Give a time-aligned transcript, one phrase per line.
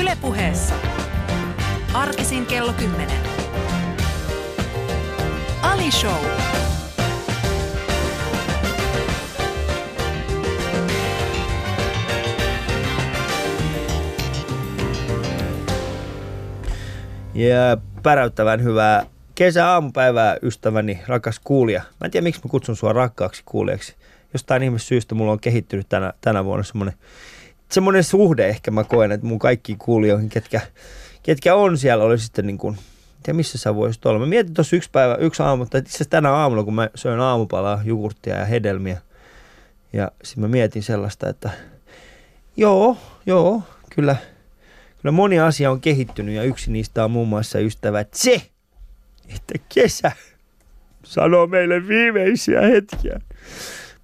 [0.00, 0.74] Ylepuheessa
[1.94, 3.16] arkisin kello 10.
[5.62, 6.24] Ali Show.
[17.34, 21.82] Ja päräyttävän hyvää kesä-aamupäivää, ystäväni, rakas kuulija.
[22.00, 23.96] Mä en tiedä, miksi mä kutsun sua rakkaaksi kuulijaksi.
[24.32, 26.94] Jostain ihmeessä syystä mulla on kehittynyt tänä, tänä vuonna semmoinen,
[27.72, 30.60] semmoinen suhde ehkä mä koen, että mun kaikki kuulijoihin, ketkä,
[31.22, 32.78] ketkä on siellä, oli sitten niin kuin,
[33.22, 34.18] tiedä missä sä voisit olla.
[34.18, 37.20] Mä mietin tuossa yksi päivä, yksi aamu, tai itse asiassa tänä aamulla, kun mä söin
[37.20, 39.00] aamupalaa, jogurttia ja hedelmiä.
[39.92, 41.50] Ja sitten mä mietin sellaista, että
[42.56, 43.62] joo, joo,
[43.94, 44.16] kyllä,
[45.02, 48.42] kyllä moni asia on kehittynyt ja yksi niistä on muun muassa ystävät se,
[49.28, 50.12] että kesä
[51.04, 53.20] sanoo meille viimeisiä hetkiä.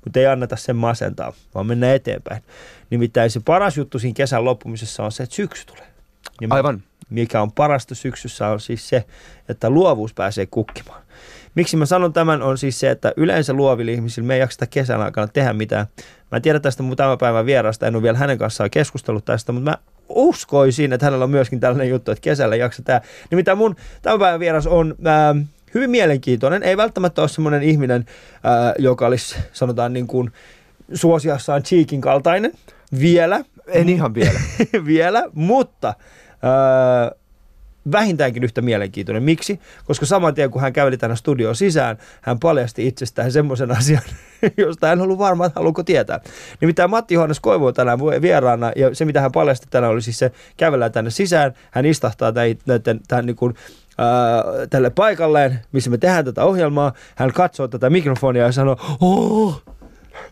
[0.05, 2.43] Mutta ei anneta sen masentaa, vaan mennä eteenpäin.
[2.91, 5.87] Nimittäin se paras juttu siinä kesän loppumisessa on se, että syksy tulee.
[6.41, 6.83] Ja Aivan.
[7.11, 9.05] mikä on parasta syksyssä on siis se,
[9.49, 11.03] että luovuus pääsee kukkimaan.
[11.55, 15.01] Miksi mä sanon tämän on siis se, että yleensä luovilla ihmisillä me ei jakseta kesän
[15.01, 15.87] aikana tehdä mitään.
[16.31, 19.53] Mä en tiedä tästä mun tämän päivän vierasta, en ole vielä hänen kanssaan keskustellut tästä,
[19.53, 23.01] mutta mä uskoisin, että hänellä on myöskin tällainen juttu, että kesällä jaksa tehdä.
[23.31, 25.35] Nimittäin mun tämän päivän vieras on ää,
[25.75, 28.07] hyvin mielenkiintoinen, ei välttämättä ole semmoinen ihminen,
[28.43, 30.33] ää, joka olisi sanotaan niin kuin
[30.95, 32.53] suosiassaan Cheekin kaltainen
[33.01, 34.41] vielä, En ihan vielä.
[34.87, 35.95] vielä, mutta
[36.45, 37.19] öö,
[37.93, 39.23] vähintäänkin yhtä mielenkiintoinen.
[39.23, 39.61] Miksi?
[39.85, 44.03] Koska saman tien kun hän käveli tänne studioon sisään, hän paljasti itsestään semmoisen asian,
[44.57, 46.21] josta en ollut varma, että haluanko tietää.
[46.61, 50.19] Nimittäin Matti Johannes Koivu on tänään vieraana, ja se mitä hän paljasti tänään oli siis
[50.19, 52.33] se, kävellään tänne sisään, hän istahtaa
[52.67, 53.55] näiden, tämän niin kuin,
[53.99, 56.93] Ää, tälle paikalleen, missä me tehdään tätä ohjelmaa.
[57.15, 59.63] Hän katsoo tätä mikrofonia ja sanoo, oh,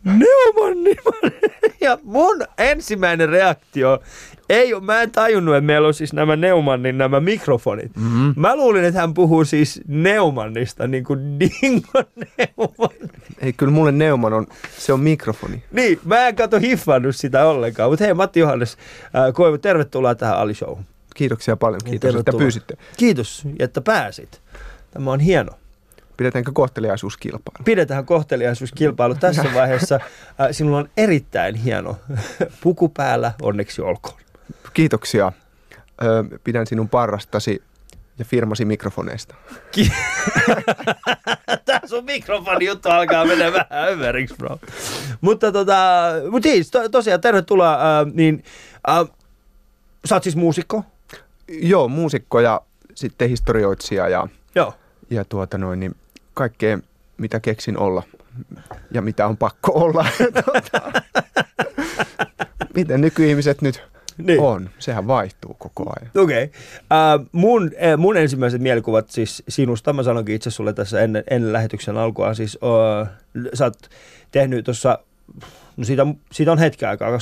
[0.05, 1.33] Neumann Neumann.
[1.81, 4.01] Ja mun ensimmäinen reaktio
[4.49, 7.97] ei mä en tajunnut, että meillä on siis nämä Neumannin nämä mikrofonit.
[7.97, 8.35] Mm-hmm.
[8.37, 12.03] Mä luulin, että hän puhuu siis Neumannista, niin kuin Dingo
[12.39, 13.11] Neumann.
[13.39, 14.47] Ei, kyllä mulle Neumann on,
[14.79, 15.63] se on mikrofoni.
[15.73, 17.91] Niin, mä en kato hiffannut sitä ollenkaan.
[17.91, 20.85] Mutta hei Matti Johannes äh, Koivu, tervetuloa tähän Ali Showhun.
[21.15, 21.81] Kiitoksia paljon.
[21.85, 22.77] Kiitos, että pyysitte.
[22.97, 24.41] Kiitos, että pääsit.
[24.91, 25.53] Tämä on hieno.
[26.17, 27.65] Pidetäänkö kohteliaisuuskilpailu?
[27.65, 29.95] Pidetään kohteliaisuuskilpailu tässä vaiheessa.
[29.95, 31.97] Äh, Sinulla on erittäin hieno
[32.63, 34.19] puku päällä, onneksi olkoon.
[34.75, 35.33] Kiitoksia.
[36.45, 37.63] Pidän sinun parrastasi
[38.19, 39.35] ja firmasi mikrofoneista.
[39.73, 39.93] Ki-
[41.65, 44.59] Tämä sun mikrofoni juttu alkaa mennä vähän överiksi, bro.
[45.21, 45.75] Mutta tota,
[46.31, 47.73] mut siis, to, tosiaan tervetuloa.
[47.75, 48.45] Äh, niin,
[48.91, 49.09] äh,
[50.05, 50.85] sä oot siis muusikko?
[51.49, 52.61] Joo, muusikko ja
[52.95, 54.75] sitten historioitsija ja, Joo.
[55.11, 55.95] ja tuota noin, niin
[56.35, 56.79] kaikkea,
[57.19, 58.03] mitä keksin olla
[58.91, 60.07] ja mitä on pakko olla.
[60.45, 61.03] tuota,
[62.75, 63.83] miten nykyihmiset nyt
[64.19, 64.41] Niin.
[64.41, 64.71] on?
[64.79, 66.11] Sehän vaihtuu koko ajan.
[66.25, 66.45] Okei.
[66.45, 67.21] Okay.
[67.21, 71.53] Uh, mun, eh, mun ensimmäiset mielikuvat siis sinusta, mä sanoinkin itse sulle tässä ennen, ennen
[71.53, 73.07] lähetyksen alkua, siis uh,
[73.55, 73.91] sä oot
[74.31, 74.99] tehnyt tuossa,
[75.77, 77.21] no siitä, siitä on hetken aikaa, 2008-2009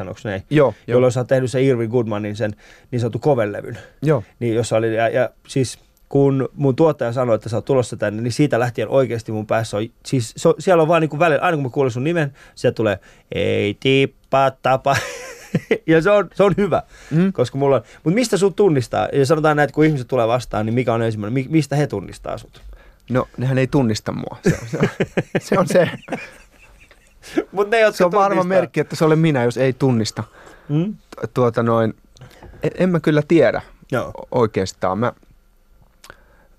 [0.00, 0.42] onko näin?
[0.50, 0.74] Joo.
[0.86, 2.56] Jolloin sä oot tehnyt sen Irvin Goodmanin sen
[2.90, 3.78] niin sanotun kovelevyn.
[4.02, 4.24] Joo.
[4.40, 5.78] Niin jossa oli, ja, ja siis
[6.10, 9.76] kun mun tuottaja sanoi, että sä oot tulossa tänne, niin siitä lähtien oikeasti mun päässä
[9.76, 12.04] on, siis se on, siellä on vaan niin kuin välillä, aina kun mä kuulen sun
[12.04, 12.98] nimen, sieltä tulee,
[13.34, 14.96] ei tippa tapa.
[15.86, 17.32] ja se on, se on hyvä, mm.
[17.32, 19.08] koska mulla on, mutta mistä sut tunnistaa?
[19.12, 21.86] Ja sanotaan näin, että kun ihmiset tulee vastaan, niin mikä on ensimmäinen, mi- mistä he
[21.86, 22.60] tunnistaa sut?
[23.10, 24.36] No, nehän ei tunnista mua.
[24.42, 24.78] Se on se.
[24.78, 24.88] On,
[25.40, 25.90] se, on se.
[27.52, 30.24] Mut ne, se on varma tunnistaa- merkki, että se olen minä, jos ei tunnista.
[30.68, 30.94] Mm?
[30.94, 31.94] Tu- Tuota noin,
[32.62, 34.12] en, en mä kyllä tiedä Joo.
[34.30, 34.98] oikeastaan.
[34.98, 35.12] Mä,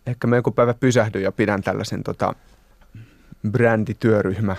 [0.07, 2.35] ehkä mä joku päivä pysähdyn ja pidän tällaisen tota,
[3.51, 4.56] brändityöryhmä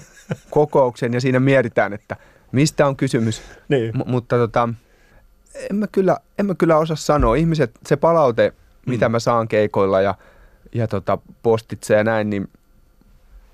[0.50, 2.16] kokouksen ja siinä mietitään, että
[2.52, 3.42] mistä on kysymys.
[3.68, 3.96] Niin.
[3.96, 4.68] M- mutta tota,
[5.70, 7.34] en, mä kyllä, en mä kyllä osaa sanoa.
[7.34, 8.52] Ihmiset, se palaute,
[8.86, 10.14] mitä mä saan keikoilla ja,
[10.74, 12.48] ja tota, postitse ja näin, niin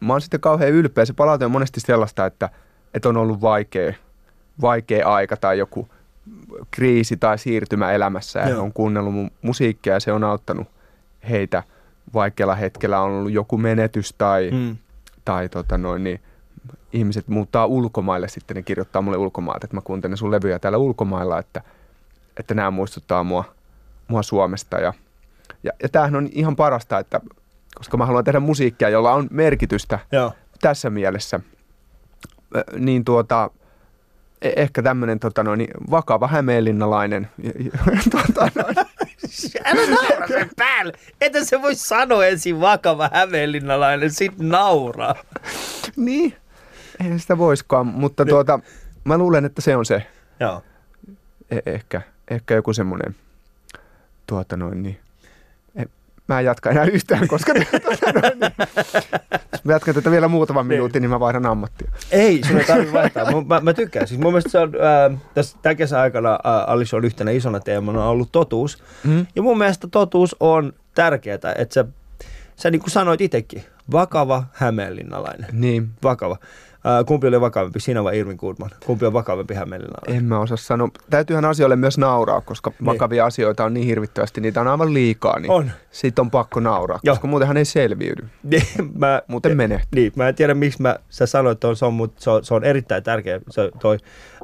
[0.00, 1.04] mä oon sitten kauhean ylpeä.
[1.04, 2.48] Se palaute on monesti sellaista, että,
[2.94, 3.92] että on ollut vaikea,
[4.60, 5.88] vaikea aika tai joku
[6.70, 8.62] kriisi tai siirtymä elämässä ja Joo.
[8.62, 10.68] on kuunnellut mun musiikkia ja se on auttanut
[11.30, 11.62] heitä
[12.14, 13.00] vaikealla hetkellä.
[13.00, 14.76] On ollut joku menetys tai, Mm.
[15.24, 16.20] tai tota noin, niin
[16.92, 21.38] ihmiset muuttaa ulkomaille sitten, ne kirjoittaa mulle ulkomailta, että mä kuuntelen sun levyjä täällä ulkomailla,
[21.38, 21.62] että,
[22.36, 23.44] että nämä muistuttaa mua,
[24.08, 24.80] mua Suomesta.
[24.80, 24.92] Ja,
[25.62, 27.20] ja, ja tämähän on ihan parasta, että
[27.74, 30.32] koska mä haluan tehdä musiikkia, jolla on merkitystä Joo.
[30.60, 31.40] tässä mielessä,
[32.78, 33.50] niin tuota,
[34.42, 37.30] e- ehkä tämmöinen tota noin, vakava hämeenlinnalainen.
[38.10, 38.76] tuota, noin,
[39.64, 40.92] Älä naura sen päälle.
[41.20, 45.14] Että se voi sanoa ensin vakava hämeenlinnalainen, sit nauraa.
[45.96, 46.36] niin,
[47.00, 48.60] eihän sitä voiskaan, mutta tuota,
[49.04, 50.06] mä luulen, että se on se.
[50.40, 50.62] Joo.
[51.50, 53.16] e- ehkä, ehkä joku semmoinen,
[54.26, 55.00] tuota noin niin,
[56.28, 58.52] mä en jatka enää yhtään, koska noin, niin,
[59.52, 61.92] jos mä jatkan tätä vielä muutaman minuutin, niin mä vaihdan ammattia.
[62.10, 63.24] Ei, sun ei tarvitse vaihtaa.
[63.24, 64.08] Mä, mä, mä tykkään.
[64.08, 67.60] Siis mun mielestä se on, ää, tässä tämän kesän aikana ää, Alice on yhtenä isona
[67.60, 68.82] teemana ollut totuus.
[69.04, 69.26] Mm.
[69.36, 71.84] Ja mun mielestä totuus on tärkeää, että sä,
[72.56, 75.48] sä niin kuin sanoit itsekin, vakava hämeenlinnalainen.
[75.52, 76.36] Niin, Vakava.
[76.84, 78.70] Ää, kumpi oli vakavampi, sinä vai Irvin Goodman?
[78.86, 80.16] Kumpi on vakavampi hämeenlinnalainen?
[80.16, 80.88] en mä osaa sanoa.
[81.10, 82.86] Täytyyhän asioille myös nauraa, koska Niin.
[82.86, 85.70] vakavia asioita on niin hirvittävästi, niitä on aivan liikaa, niin On.
[85.90, 87.14] siitä on pakko nauraa, Joo.
[87.14, 88.28] koska muutenhan ei selviydy.
[88.42, 88.62] Niin,
[88.98, 90.00] mä, Muuten menehtyy.
[90.00, 92.54] Niin, mä en tiedä miksi mä, sä sanoit ton, se on, mutta se on, se
[92.54, 93.40] on erittäin tärkeä.
[93.50, 93.98] Se, toi,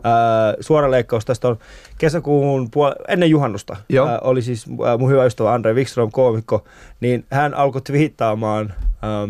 [0.05, 1.59] ää, suora leikkaus tästä on
[1.99, 3.77] kesäkuun puol- ennen juhannusta.
[3.89, 4.07] Joo.
[4.09, 6.65] Ää, oli siis ää, mun hyvä ystävä Andre Wikström, koomikko,
[7.01, 9.29] niin hän alkoi twiittaamaan, ää,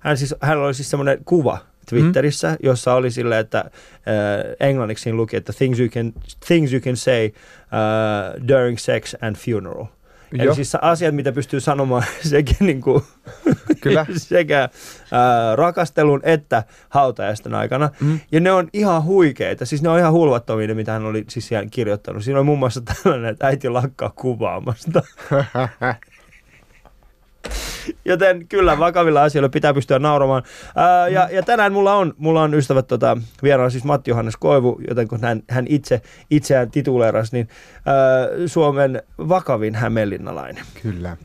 [0.00, 2.56] hän, siis, hän oli siis semmoinen kuva Twitterissä, mm.
[2.62, 6.12] jossa oli silleen, että äh, englanniksi siinä luki, että things you can,
[6.46, 9.86] things you can say uh, during sex and funeral.
[10.32, 10.54] Eli Joo.
[10.54, 13.02] siis asiat, mitä pystyy sanomaan sekä, niin kuin,
[13.80, 14.06] Kyllä.
[14.16, 14.68] sekä
[15.12, 17.90] ää, rakastelun että hautajaisten aikana.
[18.00, 18.20] Mm.
[18.32, 19.66] Ja ne on ihan huikeita.
[19.66, 22.24] Siis ne on ihan hulvattomia, ne, mitä hän oli siis siellä kirjoittanut.
[22.24, 25.02] Siinä on muun muassa tällainen, että äiti lakkaa kuvaamasta.
[28.04, 30.42] Joten kyllä vakavilla asioilla pitää pystyä nauramaan.
[30.76, 34.80] Ää, ja, ja tänään mulla on, mulla on ystävät tota, vieraana siis Matti Johannes Koivu,
[34.88, 36.00] joten kun hän, hän itse,
[36.30, 37.48] itseään tituleerasi, niin
[37.86, 37.94] ää,
[38.46, 40.64] Suomen vakavin hämeenlinnalainen.
[40.82, 41.16] Kyllä.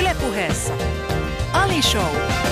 [0.00, 0.72] Ylepuheessa
[1.52, 2.51] Ali Show.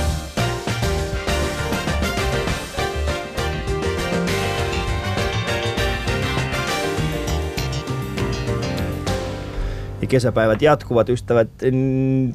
[10.01, 11.49] Ja kesäpäivät jatkuvat, ystävät,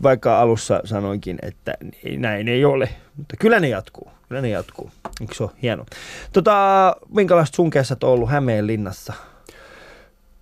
[0.03, 1.73] vaikka alussa sanoinkin, että
[2.17, 2.89] näin ei ole.
[3.17, 4.91] Mutta kyllä ne jatkuu, kyllä ne jatkuu.
[5.21, 5.85] Eikö se ole hieno?
[6.33, 9.13] Tota, minkälaista sun kesät on ollut Hämeenlinnassa?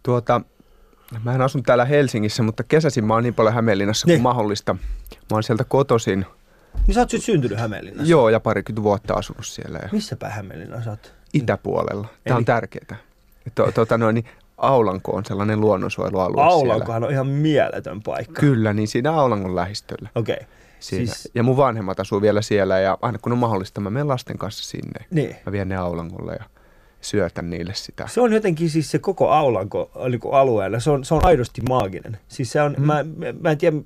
[0.03, 0.41] Tuota,
[1.23, 4.17] mä en asun täällä Helsingissä, mutta kesäisin mä oon niin paljon Hämeenlinnassa Niin.
[4.17, 4.73] kuin mahdollista.
[4.73, 6.25] Mä oon sieltä kotosin.
[6.87, 8.11] Niin sä oot syntynyt Hämeenlinnassa.
[8.11, 9.79] Joo, ja parikymmentä vuotta asunut siellä.
[9.83, 11.13] Ja Missä päin Hämeenlinnassa oot?
[11.33, 12.07] itäpuolella.
[12.07, 12.95] Tämä Eli- on tärkeää.
[13.55, 14.25] To, tuota, noin, niin
[14.63, 16.53] Aulanko on sellainen luonnonsuojelualue siellä.
[16.53, 18.39] Aulankohan on ihan mieletön paikka.
[18.39, 20.09] Kyllä, niin siinä Aulangon lähistöllä.
[20.15, 20.33] Okei.
[20.33, 20.47] Okay.
[20.79, 21.05] Siinä.
[21.05, 21.31] Siis-.
[21.35, 24.69] Ja mun vanhemmat asuu vielä siellä ja aina kun on mahdollista, mä menen lasten kanssa
[24.69, 25.05] sinne.
[25.11, 25.35] Niin.
[25.45, 26.43] Mä vien ne Aulangolle ja
[27.01, 28.07] syötän niille sitä.
[28.07, 32.17] Se on jotenkin siis se koko Aulanko niin alueella, se on, se on aidosti maaginen.
[32.27, 32.85] Siis se on, mm.
[32.85, 33.77] mä, mä, mä en tiedä,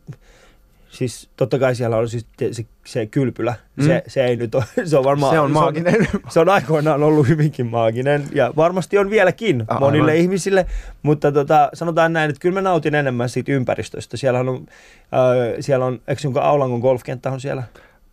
[0.97, 3.85] siis totta kai siellä on siis se, se kylpylä, mm.
[3.85, 5.33] se, se ei nyt ole, se on varmaan...
[5.33, 5.93] Se on maaginen.
[5.93, 9.83] Se on, se on aikoinaan ollut hyvinkin maaginen ja varmasti on vieläkin Aivan.
[9.83, 10.65] monille ihmisille,
[11.03, 14.17] mutta tota, sanotaan näin, että kyllä mä nautin enemmän siitä ympäristöstä.
[14.17, 14.65] Siellä on,
[15.01, 17.63] äh, siellä on eikö jonka Aulangon golfkenttä on siellä?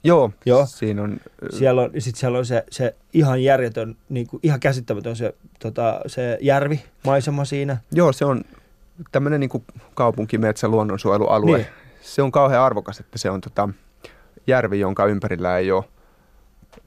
[0.04, 0.66] Joo, Joo.
[0.66, 1.20] siinä on...
[1.50, 6.00] Siellä on, sit siellä on se, se ihan järjetön, niin kuin, ihan käsittämätön se, tota,
[6.06, 7.76] se järvi, maisema siinä.
[7.92, 8.44] Joo, se on
[9.12, 9.64] tämmöinen niin
[9.94, 11.56] kaupunkimetsä luonnonsuojelualue.
[11.56, 11.83] Niin.
[12.04, 13.68] Se on kauhean arvokas, että se on tota,
[14.46, 15.84] järvi, jonka ympärillä ei ole,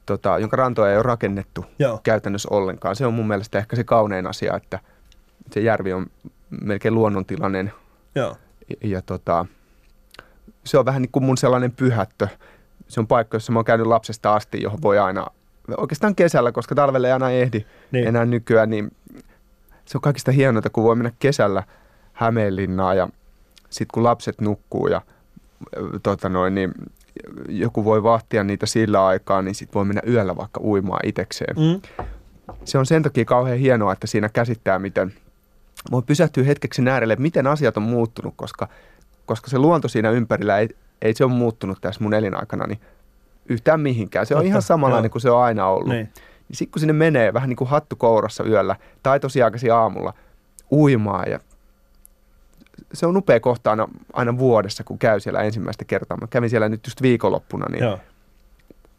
[0.06, 2.00] tota, jonka rantoja ei ole rakennettu Joo.
[2.02, 2.96] käytännössä ollenkaan.
[2.96, 4.78] Se on mun mielestä ehkä se kaunein asia, että
[5.52, 6.06] se järvi on
[6.62, 7.72] melkein luonnontilainen
[8.14, 8.36] Joo.
[8.70, 9.46] ja, ja tota,
[10.64, 12.28] se on vähän niin kuin mun sellainen pyhättö.
[12.88, 15.26] Se on paikka, jossa mä oon käynyt lapsesta asti, johon voi aina,
[15.76, 17.66] oikeastaan kesällä, koska talvella ei aina ehdi Niin.
[17.92, 18.06] niin.
[18.06, 18.90] enää nykyään, niin
[19.84, 21.62] se on kaikista hienointa, kun voi mennä kesällä
[22.12, 23.08] Hämeenlinnaan ja
[23.70, 25.00] sitten kun lapset nukkuu ja
[26.02, 26.72] tota noin, niin
[27.48, 31.56] joku voi vahtia niitä sillä aikaa, niin sitten voi mennä yöllä vaikka uimaan itekseen.
[31.56, 32.04] Mm.
[32.64, 35.12] Se on sen takia kauhean hienoa, että siinä käsittää, miten
[35.90, 38.68] voi pysähtyä hetkeksi äärelle, miten asiat on muuttunut, koska,
[39.26, 40.68] koska se luonto siinä ympärillä ei,
[41.02, 42.80] ei se ole muuttunut tässä mun elinaikana niin
[43.48, 44.26] yhtään mihinkään.
[44.26, 45.12] Se on Totta, ihan samanlainen joo.
[45.12, 45.88] kuin se on aina ollut.
[45.88, 46.08] Niin.
[46.48, 50.14] Niin sitten kun sinne menee vähän niin kuin hattu kourassa yöllä tai tosiaan aikaisin aamulla
[50.72, 51.40] uimaan ja
[52.92, 56.16] se on upea kohta aina, aina vuodessa, kun käy siellä ensimmäistä kertaa.
[56.16, 57.98] Mä kävin siellä nyt just viikonloppuna, niin Joo.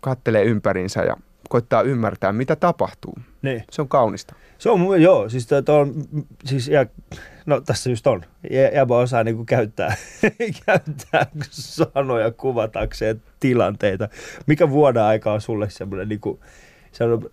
[0.02, 1.18] kattelee ympäriinsä ja
[1.50, 3.14] koittaa ymmärtää, mitä tapahtuu.
[3.42, 3.64] Niin.
[3.72, 4.36] Se on kaunista.
[4.58, 5.94] Se on joo, siis to, to on,
[6.46, 6.86] siis ja,
[7.46, 8.26] no tässä just on.
[8.50, 9.96] Ja, Jäbä osaa niinku käyttää,
[10.66, 14.10] käyttää sanoja kuvatakseen tilanteita.
[14.46, 16.40] Mikä vuoden aika on sulle semmoinen niinku,
[16.92, 17.30] se on, uh,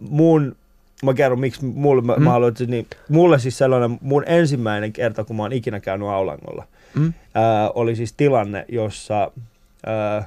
[0.00, 0.56] mun,
[1.02, 2.22] mä kerron miksi mulle, mä, Mm.
[2.22, 6.66] mä että niin, mulle siis sellainen, mun ensimmäinen kerta, kun mä oon ikinä käynyt Aulangolla,
[6.94, 7.12] Mm?
[7.34, 9.30] ää, oli siis tilanne, jossa
[9.86, 10.24] ää,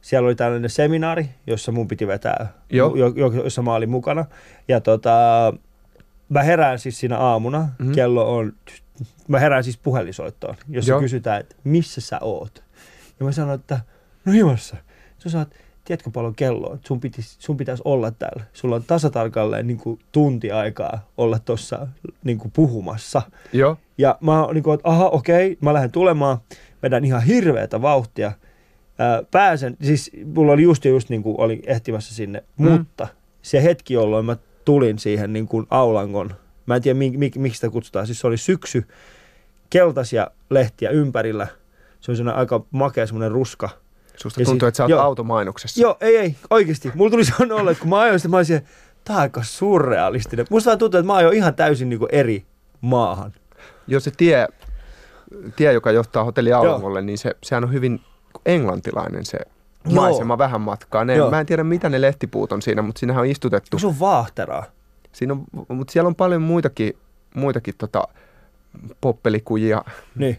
[0.00, 4.24] siellä oli tällainen seminaari, jossa mun piti vetää, jo, jo, jossa mä olin mukana.
[4.68, 5.10] Ja tota,
[6.28, 7.92] mä herään siis siinä aamuna, mm.
[7.92, 8.52] kello on,
[9.28, 11.00] mä herään siis puhelisoittoon, jossa Joo.
[11.00, 12.62] kysytään, että missä sä oot.
[13.20, 13.80] Ja mä sanoin, että
[14.24, 14.76] no himassa.
[15.18, 15.48] Sä sanot,
[15.84, 16.80] tiedätkö paljon kello on?
[16.86, 18.44] Sun, pitäisi, sun pitäisi olla täällä.
[18.52, 21.86] Sulla on tasatarkalleen niin kuin tunti aikaa olla tuossa
[22.24, 23.22] niin kuin puhumassa.
[23.52, 23.76] Joo.
[23.98, 26.38] Ja mä oon niin kuin, että aha, okei, mä lähden tulemaan.
[26.82, 28.32] Vedän ihan hirveätä vauhtia.
[28.98, 32.66] Ää, pääsen, siis mulla oli just just niin kuin olin ehtimässä sinne, Mm.
[32.66, 32.72] mm.
[32.72, 33.08] mutta
[33.42, 36.34] se hetki, jolloin mä tulin siihen niin kuin aulangon,
[36.66, 38.84] mä en tiedä mik, mik, miksi sitä kutsutaan, siis se oli syksy,
[39.70, 41.46] keltaisia lehtiä ympärillä,
[42.00, 43.68] se oli sellainen aika makea semmoinen ruska.
[44.22, 45.00] Susta Ja tuntuu, sit- että sä oot joo.
[45.02, 45.80] automainoksessa.
[45.80, 46.92] Joo, ei, ei, oikeasti.
[46.94, 48.60] Mulla tuli sellainen olo, että kun mä ajoin sitä, mä olisin,
[49.04, 50.46] tää on aika surrealistinen.
[50.50, 52.44] Musta vaan tuntuu, että mä ajoin ihan täysin niin kuin eri
[52.80, 53.32] maahan.
[53.86, 54.46] Jos se tie,
[55.56, 58.00] tie, joka johtaa hotelli Aulangolle, niin se, sehän on hyvin
[58.46, 59.38] englantilainen se
[59.84, 59.94] Joo.
[59.94, 61.04] maisema vähän matkaa.
[61.04, 61.30] Ne, Joo.
[61.30, 63.78] mä en tiedä, mitä ne lehtipuut on siinä, mutta siinähän on istutettu.
[63.78, 64.64] Se on vaahteraa.
[65.12, 66.96] Siinä on, mutta siellä on paljon muitakin,
[67.34, 68.04] muitakin tota,
[69.00, 69.84] poppelikujia
[70.14, 70.38] Niin.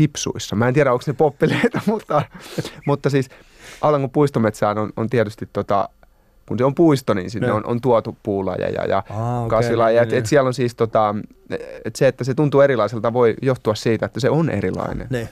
[0.00, 0.56] Hipsuissa.
[0.56, 2.22] Mä en tiedä, onko ne poppeleita, mutta,
[2.86, 3.28] mutta siis
[3.80, 5.88] Aulangon puistometsään on, on tietysti, tota,
[6.48, 10.02] kun se on puisto, niin sinne on, on tuotu puulajeja ja Ah, okei, kasvilajeja.
[10.02, 11.14] niin, Et, et siellä on siis, tota,
[11.84, 15.06] et se, että se tuntuu erilaiselta, voi johtua siitä, että se on erilainen.
[15.10, 15.28] Niin.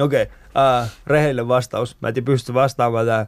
[0.00, 0.82] Okei, okay.
[0.82, 1.96] uh, rehellinen vastaus.
[2.00, 3.26] Mä en pysty vastaamaan tähän.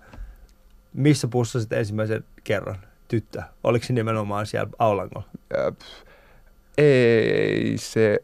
[0.93, 2.77] Missä pussasit ensimmäisen kerran
[3.09, 3.43] tyttö?
[3.65, 5.29] Oliko se nimenomaan siellä Aulangolla?
[5.79, 5.89] Pff,
[6.79, 8.19] Ei se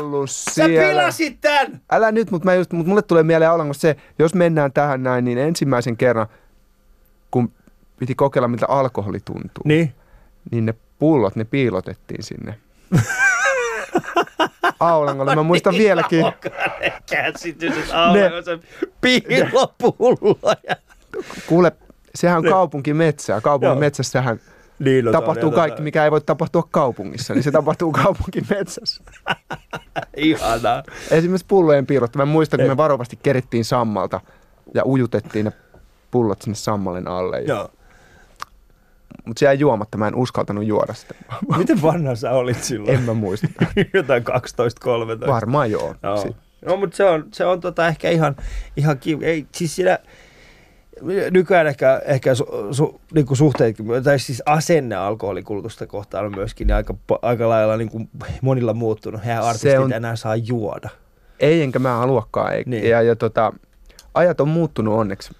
[0.00, 0.88] ollut Sä siellä.
[0.88, 1.80] pilasit tän!
[1.92, 5.38] Älä nyt, mutta just, mut mulle tulee mieleen Aulangossa se, jos mennään tähän näin, niin
[5.38, 6.26] ensimmäisen kerran,
[7.30, 7.52] kun
[7.98, 9.94] piti kokeilla, miltä alkoholi tuntuu, Niin.
[10.50, 12.58] niin ne pullot, ne piilotettiin sinne.
[14.80, 16.24] Aulangolle, mä muistan vieläkin.
[17.10, 18.58] Käsitys, että Aulangossa
[19.00, 20.76] piilopulloja.
[21.46, 21.72] Kuule,
[22.14, 22.52] sehän on Niin.
[22.52, 23.40] kaupunkimetsää.
[23.40, 23.78] Kaupungin
[24.80, 29.04] Niin, no, tapahtuu kaikki, mikä ei voi tapahtua kaupungissa, niin se tapahtuu kaupunkimetsässä.
[30.16, 30.82] Ihanaa.
[31.10, 32.16] Esimerkiksi pullojen piirrot.
[32.16, 34.20] Mä muistan, kun me varovasti kerittiin sammalta
[34.74, 35.52] ja ujutettiin ne
[36.10, 37.40] pullot sinne sammalin alle.
[37.40, 37.70] Joo.
[39.24, 41.14] Mutta se jäi juomatta, mä en uskaltanut juoda sitä.
[41.58, 42.94] Miten vanha sä olit silloin?
[42.94, 43.46] En mä muista.
[43.94, 44.22] Jotain
[45.24, 45.26] 12-13.
[45.26, 45.94] Varmaan joo.
[46.02, 46.26] Joo.
[46.66, 48.36] No, mutta se on, se on tota ehkä ihan,
[48.76, 49.24] ihan kiva.
[49.24, 49.98] Ei, siis siinä,
[51.30, 56.66] nykyään ehkä, ehkä su, su, niin kuin suhteet, tai siis asenne alkoholikulutusta kohtaan on myöskin
[56.66, 58.08] niin aika, aika lailla niin kuin
[58.42, 59.24] monilla muuttunut.
[59.24, 60.88] Hehän artistit on- enää saa juoda.
[61.40, 62.54] Ei enkä mä haluakaan.
[62.54, 62.62] Ei.
[62.66, 62.88] Niin.
[62.88, 63.52] Ja, ja tota,
[64.14, 65.30] ajat on muuttunut onneksi.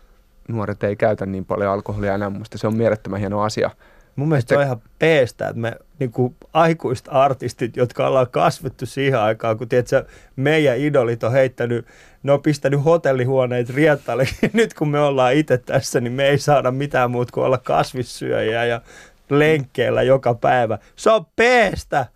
[0.48, 2.30] Nuoret ei käytä niin paljon alkoholia enää.
[2.30, 3.70] Musta se on mielettömän hieno asia.
[4.16, 8.86] Mun mielestä se on ihan peestä, että me niin kuin aikuiset artistit, jotka ollaan kasvettu
[8.86, 10.04] siihen aikaan, kun tiedätkö,
[10.36, 11.86] meidän idolit on heittänyt,
[12.22, 14.28] ne on pistänyt hotellihuoneet riettaille.
[14.52, 18.64] Nyt kun me ollaan itse tässä, niin me ei saada mitään muuta kuin olla kasvissyöjiä
[18.64, 18.80] ja
[19.30, 20.78] lenkkeillä joka päivä.
[20.96, 22.06] Se on peestä!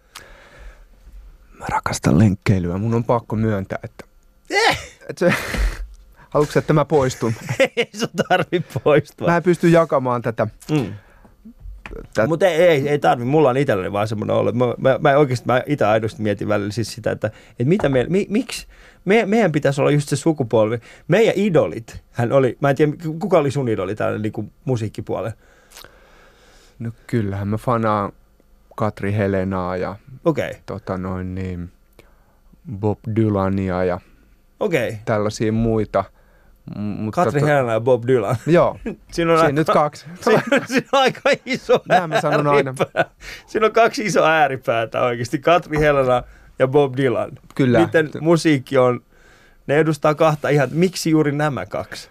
[1.58, 2.78] Mä rakastan lenkkeilyä.
[2.78, 4.04] Mun on pakko myöntää, että...
[4.50, 4.78] Eh!
[5.08, 5.34] että se,
[6.30, 7.34] haluatko, että mä poistun?
[7.76, 9.28] Ei sun tarvi poistua.
[9.28, 10.46] Mä en pysty jakamaan tätä.
[10.70, 10.94] Mm.
[12.14, 14.54] Tätä Mutta ei, ei, ei tarvi, mulla on itselläni vaan semmoinen ollut.
[14.54, 18.06] Mä, mä, mä oikeasti, mä itse aidosti mietin välillä siis sitä, että, että mitä me,
[18.08, 18.66] mi, miksi,
[19.04, 20.78] me, meidän pitäisi olla just se sukupolvi.
[21.08, 25.36] Meidän idolit, hän oli, mä en tiedä, kuka oli sun idoli täällä niin kuin musiikkipuolella?
[26.78, 28.12] No kyllähän mä fanaan
[28.76, 31.70] Katri Helenaa ja okay, tota noin niin,
[32.78, 34.00] Bob Dylania ja.
[34.60, 34.92] Okay.
[35.04, 36.04] tällaisia muita.
[36.76, 38.36] M- Mutta Katri to- Helena ja Bob Dylan.
[38.46, 38.78] Joo,
[39.12, 40.06] Siinä on, siinä aika, nyt kaksi.
[40.24, 42.74] siinä, siinä on aika iso Näin mä sanon aina.
[42.78, 43.04] ääripää.
[43.46, 45.38] Siinä on kaksi isoa ääripäätä oikeasti.
[45.38, 46.22] Katri Helena
[46.58, 47.30] ja Bob Dylan.
[47.54, 47.78] Kyllä.
[47.78, 49.00] Niiden musiikki on,
[49.66, 52.08] ne edustaa kahta ihan, miksi juuri nämä kaksi?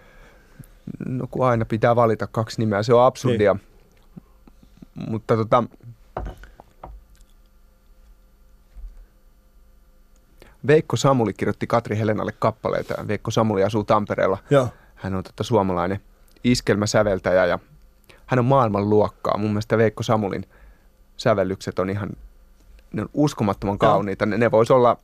[1.07, 3.53] No kun aina pitää valita kaksi nimeä, se on absurdia.
[3.53, 5.09] Niin.
[5.09, 5.63] Mutta tota,
[10.67, 13.07] Veikko Samuli kirjoitti Katri Helenalle kappaleita.
[13.07, 14.37] Veikko Samuli asuu Tampereella.
[14.49, 14.67] Joo.
[14.95, 15.99] Hän on tota suomalainen
[16.43, 17.59] iskelmäsäveltäjä ja
[18.25, 19.37] hän on maailman luokkaa.
[19.37, 20.45] Mun mielestä Veikko Samulin
[21.17, 22.09] sävellykset on ihan
[22.93, 23.91] ne on uskomattoman Joo.
[23.91, 24.25] kauniita.
[24.25, 24.97] Ne, ne vois olla,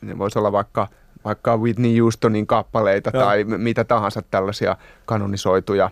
[0.00, 0.88] ne vois olla vaikka,
[1.24, 3.24] vaikka Whitney Houstonin kappaleita Joo.
[3.24, 4.76] tai mitä tahansa tällaisia
[5.06, 5.90] kanonisoituja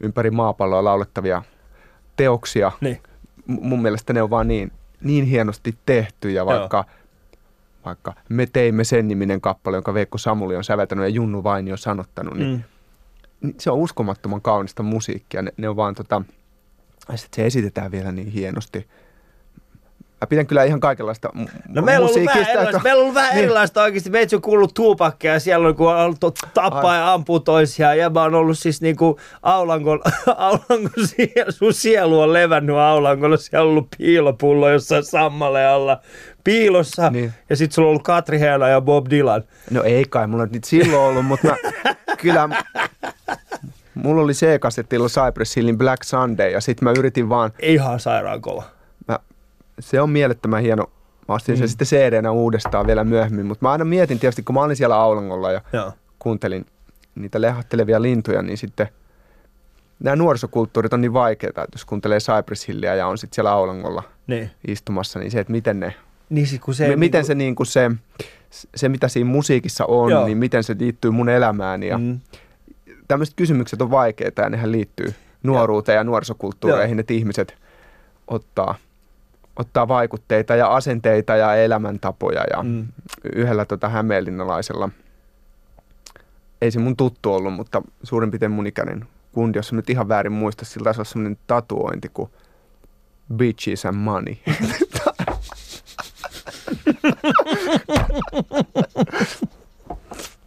[0.00, 1.42] ympäri maapalloa laulettavia
[2.16, 2.72] teoksia.
[2.80, 3.00] Niin.
[3.46, 6.84] M- mun mielestä ne on vaan niin, niin hienosti tehty ja vaikka,
[7.84, 12.34] vaikka Me teimme sen niminen kappale, jonka Veikko Samuli on säveltänyt ja Junnu Vainio sanottanut,
[12.34, 12.62] niin Mm.
[13.40, 15.42] niin se on uskomattoman kaunista musiikkia.
[15.42, 16.22] Ne, ne on vaan tota,
[17.08, 18.88] ja sit se esitetään vielä niin hienosti.
[20.22, 23.14] Mä pidän kyllä ihan kaikenlaista mu- No meillä on ollut vähän erilaista, meillä on ollut
[23.14, 23.44] vähän Niin.
[23.44, 24.10] erilaista oikeasti.
[24.10, 26.18] Meitä on kuullut tuupakkeja siellä on, kun on ollut
[26.54, 26.98] tappaa Ai.
[26.98, 27.98] ja ampuu toisiaan.
[27.98, 30.00] Ja mä oon ollut siis niinku Aulankon,
[30.36, 33.36] Aulankon sielu, sun sielu on levännyt Aulankolla.
[33.36, 36.00] Siellä on ollut piilopullo jossain sammalle alla
[36.44, 37.10] piilossa.
[37.10, 37.32] Niin.
[37.50, 39.42] Ja sit sulla on ollut Katri Heena ja Bob Dylan.
[39.70, 41.56] No ei kai mulla nyt niitä silloin ollut, mutta mä,
[42.22, 42.48] kyllä
[43.94, 48.62] mulla oli C-kasettilla Cypress Hillin Black Sunday ja sitten mä yritin vaan, Ihan sairaan kova.
[49.82, 50.84] Se on mielettömän hieno.
[51.28, 51.68] Mä ostin sen Mm.
[51.68, 55.52] sitten CD-nä uudestaan vielä myöhemmin, mutta mä aina mietin tietysti, kun mä olin siellä Aulangolla
[55.52, 55.92] ja Joo.
[56.18, 56.66] kuuntelin
[57.14, 58.88] niitä lehahtelevia lintuja, niin sitten
[60.00, 64.02] nämä nuorisokulttuurit on niin vaikeita, että jos kuuntelee Cypress Hillia ja on sitten siellä Aulangolla
[64.26, 64.50] Niin.
[64.68, 65.94] istumassa, niin se, että miten ne,
[66.30, 66.96] Niin siis kun se...
[66.96, 67.90] miten niinku- se, niin kuin se,
[68.74, 70.18] se, mitä siinä musiikissa on, Joo.
[70.20, 70.26] Joo.
[70.26, 72.04] niin miten se liittyy mun elämääni ja mm.
[72.04, 72.20] Mm.
[73.08, 77.54] tämmöiset kysymykset on vaikeita ja nehän liittyy nuoruuteen ja nuorisokulttuureihin, että ihmiset
[78.28, 78.74] ottaa,
[79.56, 82.86] ottaa vaikutteita ja asenteita ja elämäntapoja ja Mm.
[83.34, 84.88] yhdellä tota hämeenlinnalaisella,
[86.62, 90.32] ei se mun tuttu ollut, mutta suurin piirtein mun ikäinen kundi, jos nyt ihan väärin
[90.32, 92.30] muista, sillä taisi olla semmoinen tatuointi kuin
[93.36, 94.36] Bitches and Money.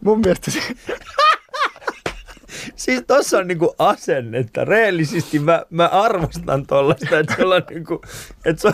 [0.00, 0.60] mun mielestä se,
[2.76, 4.64] Siis tossa on niinku asennetta.
[4.64, 8.00] Reellisesti mä, mä arvostan tollasta, että sulla on niinku,
[8.44, 8.72] että sä,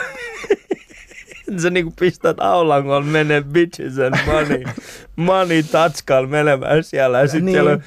[1.49, 4.63] että sä niinku pistät aulangon menee bitches and money,
[5.17, 7.55] money tatskal menemään siellä ja sitten Niin.
[7.55, 7.83] siellä on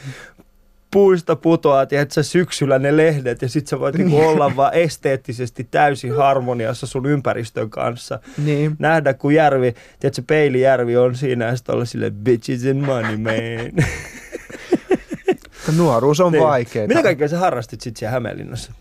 [0.92, 6.16] puista putoaa, tiedätkö, syksyllä ne lehdet ja sit sä voit niinku olla vaan esteettisesti täysin
[6.16, 8.20] harmoniassa sun ympäristön kanssa.
[8.46, 8.76] niin.
[8.80, 13.86] Nähdä, kun järvi, tiedätkö, peilijärvi on siinä ja sitten olla sille bitches and money man.
[15.72, 16.44] Nuoruus on Niin.
[16.44, 16.88] vaikeaa.
[16.88, 18.72] Mitä kaikkea sä harrastit sitten siellä Hämeenlinnassa?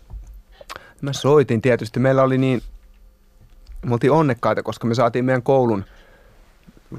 [1.01, 1.99] Mä soitin tietysti.
[1.99, 2.61] Meillä oli niin,
[3.85, 5.85] me oltiin onnekkaita, koska me saatiin meidän koulun,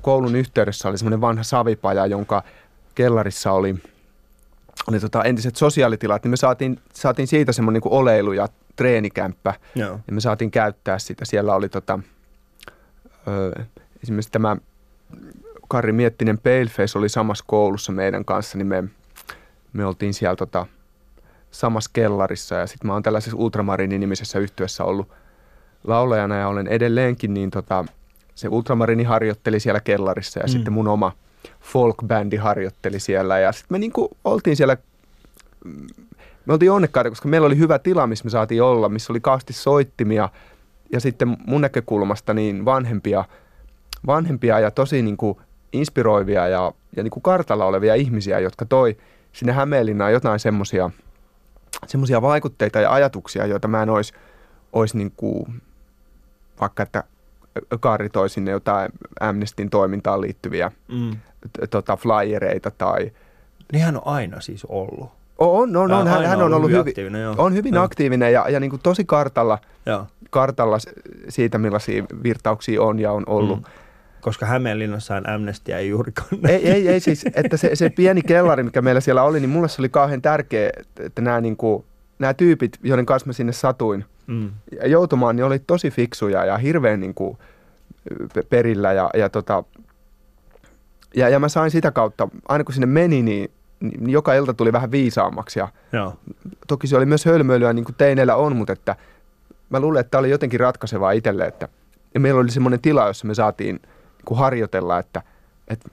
[0.02, 2.43] koulun yhteydessä oli semmoinen vanha savipaja, jonka
[2.95, 3.75] kellarissa oli,
[4.88, 10.00] oli tota entiset sosiaalitilat, niin me saatiin, saatiin siitä semmoinen niin oleilu ja treenikämppä, Joo.
[10.07, 11.25] ja me saatiin käyttää sitä.
[11.25, 11.99] Siellä oli tota,
[13.28, 13.62] ö,
[14.02, 14.57] esimerkiksi tämä
[15.69, 18.85] Kari Miettinen Paleface oli samassa koulussa meidän kanssa, niin me,
[19.76, 20.66] me oltiin siellä tota,
[21.50, 25.09] samassa kellarissa ja sitten mä oon tällaisessa Ultramarinin-nimisessä yhtiössä ollut
[25.85, 27.85] laulajana ja olen edelleenkin, niin tota,
[28.35, 30.51] se Ultramarini harjoitteli siellä kellarissa ja Mm.
[30.51, 31.12] sitten mun oma
[31.61, 34.77] folkbändi harjoitteli siellä ja sitten me niinku oltiin siellä,
[36.46, 39.53] me oltiin onnekkaita, koska meillä oli hyvä tila, missä me saatiin olla, missä oli kaasti
[39.53, 40.29] soittimia
[40.92, 43.24] ja sitten mun näkökulmasta niin vanhempia,
[44.07, 45.40] vanhempia ja tosi niinku
[45.72, 48.96] inspiroivia ja, ja niinku kartalla olevia ihmisiä, jotka toi
[49.37, 50.90] sinne Hämeenlinnaan jotain semmoisia
[51.87, 54.12] semmoisia vaikutteita ja ajatuksia, joita mä en olisi,
[54.72, 55.62] olisi niin kuin,
[56.61, 57.05] vaikka että
[57.81, 61.16] Kaari toi sinne jotain Amnestin toimintaan liittyviä Mm.
[61.70, 63.12] tota, flyereita tai...
[63.72, 65.11] Niin hän on aina siis ollut.
[65.38, 66.07] On, on, on.
[66.07, 67.35] Hän, hän on ollut hyvin hyvin, aktiivinen, joo.
[67.38, 67.85] on hyvin Joo.
[67.85, 70.07] aktiivinen ja, ja niin kuin tosi kartalla, Joo.
[70.31, 70.79] kartalla
[71.29, 73.59] siitä, millaisia virtauksia on ja on ollut.
[73.59, 73.64] Mm.
[74.20, 78.83] Koska Hämeenlinnassahan Amnestia ei juurikaan Ei, ei, ei siis, että se, se pieni kellari, mikä
[78.83, 81.85] meillä siellä oli, niin mulle se oli kauhean tärkeä, että nämä, niin kuin,
[82.18, 84.50] nämä tyypit, joiden kanssa mä sinne satuin, Mm.
[84.81, 87.38] ja joutumaan, niin oli tosi fiksuja ja hirveän niin kuin,
[88.35, 89.64] pe- perillä ja, ja, tota,
[91.16, 93.50] ja, ja mä sain sitä kautta, aina kun sinne meni, niin,
[93.81, 96.14] niin joka ilta tuli vähän viisaammaksi ja Joo.
[96.68, 98.96] toki se oli myös hölmöilyä niin kuin teineillä on, mutta että
[99.70, 101.68] mä luulen, että tämä oli jotenkin ratkaisevaa itselle, että
[102.14, 103.81] ja meillä oli semmoinen tila, jossa me saatiin
[104.31, 105.22] niin harjoitella, että,
[105.68, 105.88] että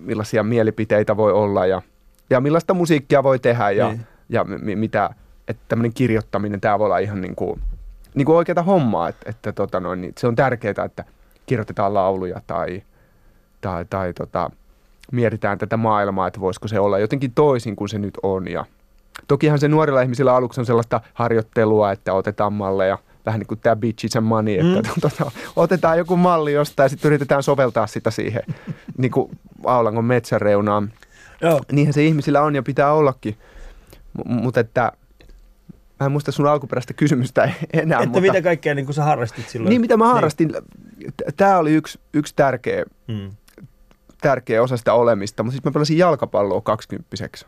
[0.00, 1.82] millaisia mielipiteitä voi olla ja,
[2.30, 4.06] ja millaista musiikkia voi tehdä ja, Niin.
[4.28, 5.10] ja mi- mitä,
[5.48, 7.60] että tämmöinen kirjoittaminen, tämä voi olla ihan niin kuin,
[8.14, 11.04] niin kuin oikeata hommaa, että, että tota noin, niin se on tärkeää, että
[11.46, 12.82] kirjoitetaan lauluja tai,
[13.60, 14.50] tai, tai tota,
[15.12, 18.48] mietitään tätä maailmaa, että voisiko se olla jotenkin toisin kuin se nyt on.
[18.48, 18.64] Ja
[19.28, 23.76] tokihan se nuorilla ihmisillä aluksi on sellaista harjoittelua, että otetaan malleja, vähän niin kuin tämä
[23.76, 25.00] bitches and money, että mm.
[25.00, 28.42] tota, otetaan joku malli jostain ja sitten yritetään soveltaa sitä siihen
[28.98, 30.92] niin kuin Aulangon metsäreunaan.
[31.40, 31.60] Joo.
[31.72, 33.36] Niinhän se ihmisillä on ja pitää ollakin,
[34.28, 34.92] M- mutta että
[36.00, 37.98] mä en muista sun alkuperäistä kysymystä enää.
[37.98, 39.70] Että mutta, mitä kaikkea niin kuin sä harrastit silloin?
[39.70, 40.52] Niin, mitä mä harrastin.
[41.36, 43.30] Tämä oli yksi, yksi tärkeä, Mm.
[44.20, 47.46] tärkeä osa sitä olemista, mutta sitten mä pelasin jalkapalloa kaksikymppiseksi.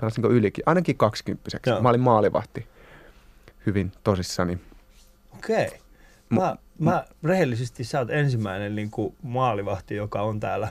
[0.00, 0.62] Pelasinko ylikin?
[0.66, 1.70] Ainakin kaksikymppiseksi.
[1.70, 1.82] Joo.
[1.82, 2.66] Mä olin maalivahti
[3.66, 4.58] hyvin tosissani.
[5.38, 5.68] Okei.
[6.30, 10.68] Mä, mä rehellisesti sä oot ensimmäinen niin kuin maalivahti, joka on täällä.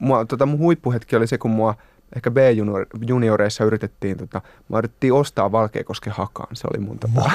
[0.00, 1.74] Mua, tota, mun huippuhetki oli se, kun mua
[2.16, 6.56] ehkä B-junioreissa yritettiin, tota, mä yritettiin ostaa Valkeakosken hakaan.
[6.56, 7.30] Se oli mun tota...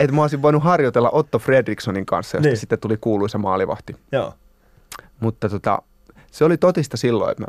[0.00, 2.56] että mä olisin voinut harjoitella Otto Fredrikssonin kanssa, josta Niin.
[2.56, 3.96] sitten tuli kuuluisa maalivahti.
[4.12, 4.34] Joo.
[5.20, 5.82] Mutta tota,
[6.30, 7.46] se oli totista silloin, että mä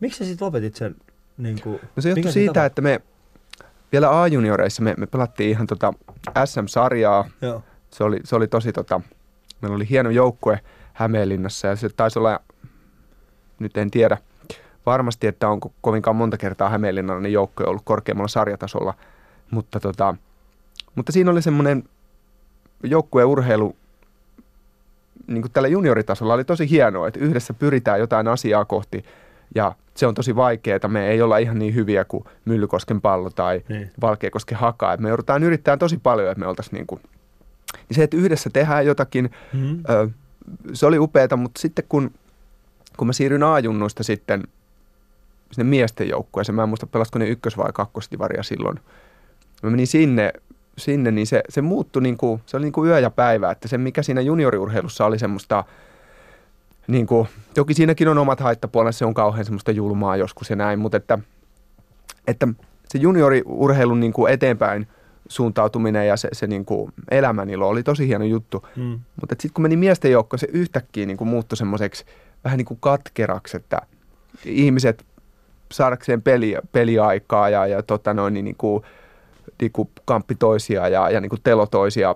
[0.00, 0.94] Miksi sä sit lopetit sen?
[1.38, 3.00] Niin kuin, No se johtui siitä, että me
[3.92, 5.92] vielä A-junioreissa me, me pelattiin ihan tota
[6.44, 7.24] SM-sarjaa.
[7.42, 7.62] Joo.
[7.90, 9.00] Se oli, se oli tosi tota,
[9.60, 10.60] meillä oli hieno joukkue
[10.92, 12.40] Hämeenlinnassa ja se taisi olla,
[13.58, 14.18] nyt en tiedä
[14.86, 18.94] varmasti, että onko kovinkaan monta kertaa Hämeenlinnallainen joukko ollut korkeammalla sarjatasolla,
[19.50, 20.14] mutta, tota,
[20.94, 21.84] mutta siinä oli semmoinen
[22.82, 23.76] joukkueurheilu
[25.26, 29.04] niin kuin tällä junioritasolla oli tosi hienoa, että yhdessä pyritään jotain asiaa kohti
[29.54, 30.88] ja se on tosi vaikeaa.
[30.88, 33.90] Me ei olla ihan niin hyviä kuin Myllykosken pallo tai niin.
[34.00, 34.92] Valkeakosken haka.
[34.92, 37.00] Et me joudutaan yrittämään tosi paljon, että me oltaisiin niin kuin,
[37.74, 39.82] niin se, että yhdessä tehdään jotakin, mm-hmm.
[39.90, 40.08] ö,
[40.72, 42.10] se oli upeata, mutta sitten kun,
[42.96, 44.44] kun mä siirryin A-junnuista sitten
[45.52, 48.80] sinne miesten joukkueeseen, mä en muista pelasko ne ykkös- vai kakkosdivaria silloin.
[49.62, 50.32] Mä menin sinne,
[50.78, 53.68] sinne niin se, se muuttui niin kuin, se oli niin kuin yö ja päivä, että
[53.68, 55.64] se mikä siinä junioriurheilussa oli semmoista,
[56.88, 60.78] niin kuin, toki siinäkin on omat haittapuolensa, se on kauhean semmoista julmaa joskus ja näin,
[60.78, 61.18] mutta että,
[62.26, 62.48] että
[62.88, 64.88] se junioriurheilun niin kuin eteenpäin
[65.28, 68.66] suuntautuminen ja se, se niin kuin elämänilo oli tosi hieno juttu.
[68.76, 69.00] Mm.
[69.20, 72.04] Mutta sitten kun meni miesten joukko, se yhtäkkiä niin kuin muuttui semmoiseksi
[72.44, 73.82] vähän niin kuin katkeraksi, että
[74.44, 75.06] ihmiset
[75.72, 78.82] saadakseen peli, peliaikaa ja, ja tota noin, niin, niin kuin,
[79.60, 82.14] niin kuin kamppi toisia ja, ja niin kuin telo toisia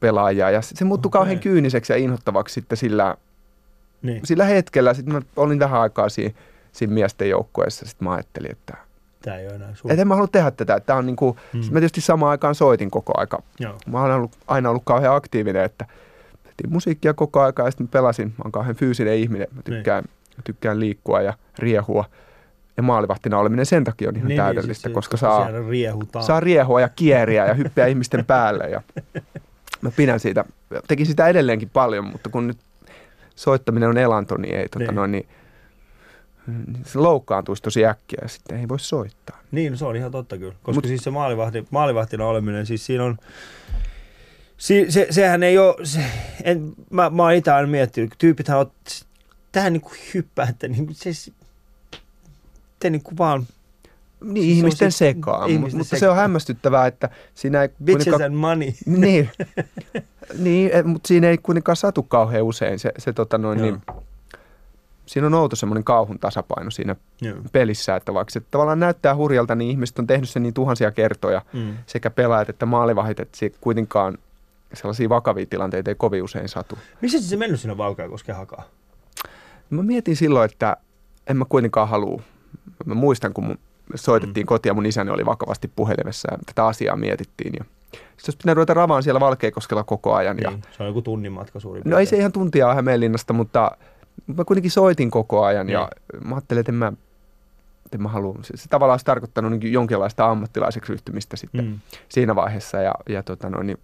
[0.00, 0.50] pelaajia.
[0.50, 1.18] Ja se muuttui okay.
[1.18, 3.16] kauhean kyyniseksi ja inhottavaksi sitten sillä,
[4.02, 4.20] niin.
[4.24, 4.94] sillä hetkellä.
[4.94, 6.34] Sitten mä olin vähän aikaa siinä,
[6.72, 7.86] siinä miesten joukkueessa.
[7.86, 8.76] Sitten mä ajattelin, että
[9.22, 9.90] Tämä ei ole enää sun.
[9.90, 10.80] Et en mä halua tehdä tätä.
[10.80, 11.60] Tämä on niin kuin, mm.
[11.60, 13.42] mä tietysti samaan aikaan soitin koko aika.
[13.60, 13.78] Joo.
[13.86, 15.86] Mä oon ollut, aina ollut kauhean aktiivinen, että
[16.44, 18.28] tehtiin musiikkia koko aika ja sitten mä pelasin.
[18.28, 19.48] Mä oon kauhean fyysinen ihminen.
[19.52, 20.36] Mä tykkään, niin.
[20.36, 22.04] mä tykkään liikkua ja riehua.
[22.76, 25.48] Ja maalivahtina oleminen sen takia on ihan niin, niin täydellistä, niin, koska saa,
[26.20, 28.64] saa riehua ja kieriä ja hyppiä ihmisten päälle.
[28.70, 28.82] Ja
[29.82, 30.44] mä pidän siitä.
[30.88, 32.58] Tekin sitä edelleenkin paljon, mutta kun nyt
[33.38, 34.94] soittaminen on elanto, niin ei tota niin.
[34.94, 35.28] noin, niin
[36.84, 39.40] se loukkaantuisi tosi äkkiä ja sitten ei voi soittaa.
[39.50, 40.54] Niin, se on ihan totta kyllä.
[40.62, 43.18] Koska Mut, siis se maalivahti, maalivahtina oleminen, siis siinä on,
[44.56, 46.04] si, se, sehän ei ole, se,
[46.44, 48.70] en, mä, mä oon itse aina miettinyt, tyypithän on
[49.52, 51.10] tähän niin kuin hyppää, että niin kuin se,
[52.78, 53.46] te niin kuin vaan
[54.20, 56.00] niin, siis ihmisten se sekaan, ihmisten mutta sekaan.
[56.00, 57.68] se on hämmästyttävää, että siinä ei...
[57.84, 58.72] Bitches and money.
[58.86, 59.30] Niin,
[60.38, 63.80] niin mutta siinä ei kuitenkaan satu kauhean usein se, se tota noin, niin,
[65.08, 67.36] siinä on outo semmoinen kauhun tasapaino siinä Joo.
[67.52, 71.42] pelissä, että vaikka se tavallaan näyttää hurjalta, niin ihmiset on tehnyt sen niin tuhansia kertoja,
[71.52, 71.76] mm.
[71.86, 74.18] sekä pelaajat että maalivahit, että se kuitenkaan
[74.74, 76.78] sellaisia vakavia tilanteita ei kovin usein satu.
[77.00, 78.64] Missä se mennyt siinä Valkeakosken hakaa?
[79.70, 80.76] Mä mietin silloin, että
[81.26, 82.22] en mä kuitenkaan halua.
[82.84, 83.58] Mä muistan, kun mun
[83.94, 84.48] soitettiin mm.
[84.48, 87.52] kotia, mun isäni oli vakavasti puhelimessa ja tätä asiaa mietittiin.
[87.58, 90.36] Ja sitten olisi pitänyt ruveta ravaan siellä Valkeakoskella koko ajan.
[90.36, 90.58] Niin, ja...
[90.76, 93.70] Se on joku tunnin matka suurin No ei se ihan tuntia ole Hämeenlinnasta, mutta
[94.26, 95.72] mä kuitenkin soitin koko ajan niin.
[95.72, 95.88] ja
[96.24, 96.92] mä ajattelin, että en mä,
[97.92, 98.38] en mä halua.
[98.42, 101.78] Se, se tavallaan olisi tarkoittanut niin jonkinlaista ammattilaiseksi ryhtymistä sitten mm.
[102.08, 103.78] siinä vaiheessa ja, ja tota noin, niin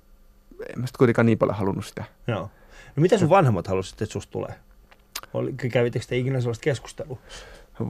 [0.53, 2.05] en mä sitten kuitenkaan niin paljon halunnut sitä.
[2.27, 2.51] Joo.
[2.97, 4.55] No mitä sun vanhemmat halusivat, että susta tulee?
[5.73, 7.19] Kävittekö te ikinä sellaista keskustelua?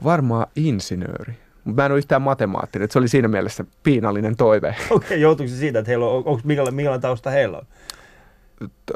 [0.03, 1.37] Varmaan insinööri.
[1.65, 4.67] Mutta mä en ole yhtään matemaattinen, se oli siinä mielessä piinallinen toive.
[4.89, 7.65] Okei, okay, joutuiko se siitä, että heillä on, onko, minkälainen, minkälainen tausta heillä on?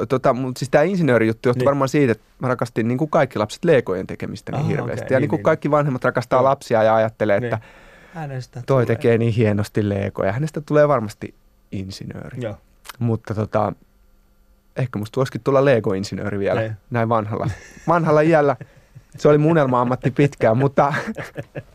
[0.09, 1.65] tota, mutta siis tämä insinöörijuttu johtui niin.
[1.65, 5.05] varmaan siitä, että mä rakastin niin kuin kaikki lapset leikojen tekemistä niin Aha, hirveästi.
[5.05, 5.71] Okay, ja niin, niin kuin niin, kaikki niin.
[5.71, 6.43] vanhemmat rakastaa Joo.
[6.43, 7.53] lapsia ja ajattelee, niin.
[7.53, 7.67] että
[8.13, 8.85] hänestä toi tulee.
[8.85, 10.31] tekee niin hienosti leikoja.
[10.31, 11.35] Hänestä tulee varmasti
[11.71, 12.41] insinööri.
[12.41, 12.57] Joo.
[12.99, 13.73] Mutta tota,
[14.75, 16.71] ehkä musta voisikin tulla Lego-insinööri vielä Ei.
[16.89, 17.49] näin vanhalla,
[17.87, 18.55] vanhalla iällä.
[19.17, 20.93] Se oli mun ammatti pitkään, mutta...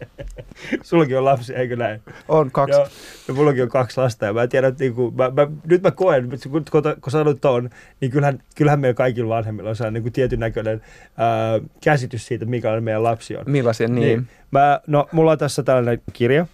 [0.83, 2.03] Sullakin on lapsi, eikö näin?
[2.29, 2.79] On, kaksi.
[2.79, 2.89] Joo,
[3.29, 5.91] ja mullakin on kaksi lasta ja mä tiedän, että niin kuin, mä, mä, nyt mä
[5.91, 7.71] koen, kun, kun, kun sanot ton,
[8.01, 10.83] niin kyllähän, kyllähän meillä kaikilla vanhemmilla on sellainen niin tietyn näköinen
[11.17, 13.45] ää, käsitys siitä, mikä meidän lapsi on.
[13.47, 14.01] Millaisia, niin.
[14.01, 14.29] niin.
[14.51, 16.47] Mä, no, mulla on tässä tällainen kirja,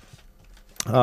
[0.89, 0.95] Uh,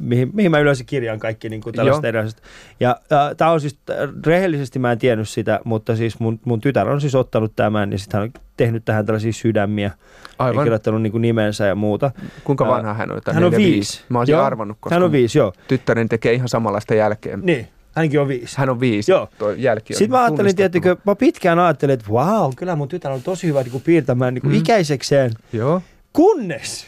[0.00, 2.42] mihin, mihin mä yleensä kirjaan kaikki niin tällaista erilaiset.
[2.80, 3.78] Ja uh, tämä on siis,
[4.26, 7.98] rehellisesti mä en tiennyt sitä, mutta siis mun, mun tytär on siis ottanut tämän ja
[7.98, 9.90] sitten hän on tehnyt tähän tällaisia sydämiä
[10.38, 10.60] Aivan.
[10.60, 12.10] ja kirjoittanut niin nimensä ja muuta.
[12.44, 13.20] Kuinka vanha hän on?
[13.32, 14.04] Hän on viisi.
[14.08, 15.52] Mä olisin arvannut, koska hän on viisi, joo.
[15.68, 17.40] tyttären tekee ihan samanlaista jälkeen.
[17.42, 18.58] Niin, hänkin on viisi.
[18.58, 19.12] Hän on viisi.
[19.12, 19.28] Joo.
[19.38, 23.12] Tuo jälki on Sitten mä ajattelin, tiettikö, mä pitkään ajattelin, että wow, kyllä mun tytär
[23.12, 24.58] on tosi hyvä niin kuin piirtämään niin kuin mm.
[24.58, 25.32] ikäisekseen.
[25.52, 25.82] Joo.
[26.12, 26.86] Kunnes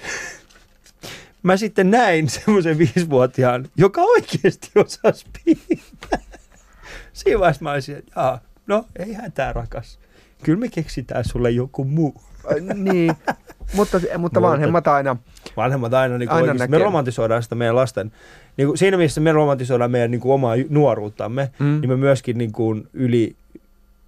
[1.42, 6.38] mä sitten näin semmoisen viisivuotiaan, joka oikeasti osasi piirtää.
[7.12, 9.98] Siinä vaiheessa mä olisin, että Jaa, no ei hätää rakas.
[10.42, 12.14] Kyllä me keksitään sulle joku muu.
[12.74, 13.16] niin,
[13.74, 15.16] mutta, mutta vanhemmat aina.
[15.57, 18.12] Vanhemmat aina, niin aina me romantisoidaan sitä meidän lasten.
[18.57, 21.81] Niin kuin siinä missä me romantisoidaan meidän niin kuin omaa nuoruuttamme, mm.
[21.81, 23.37] niin me myöskin niin kuin yli,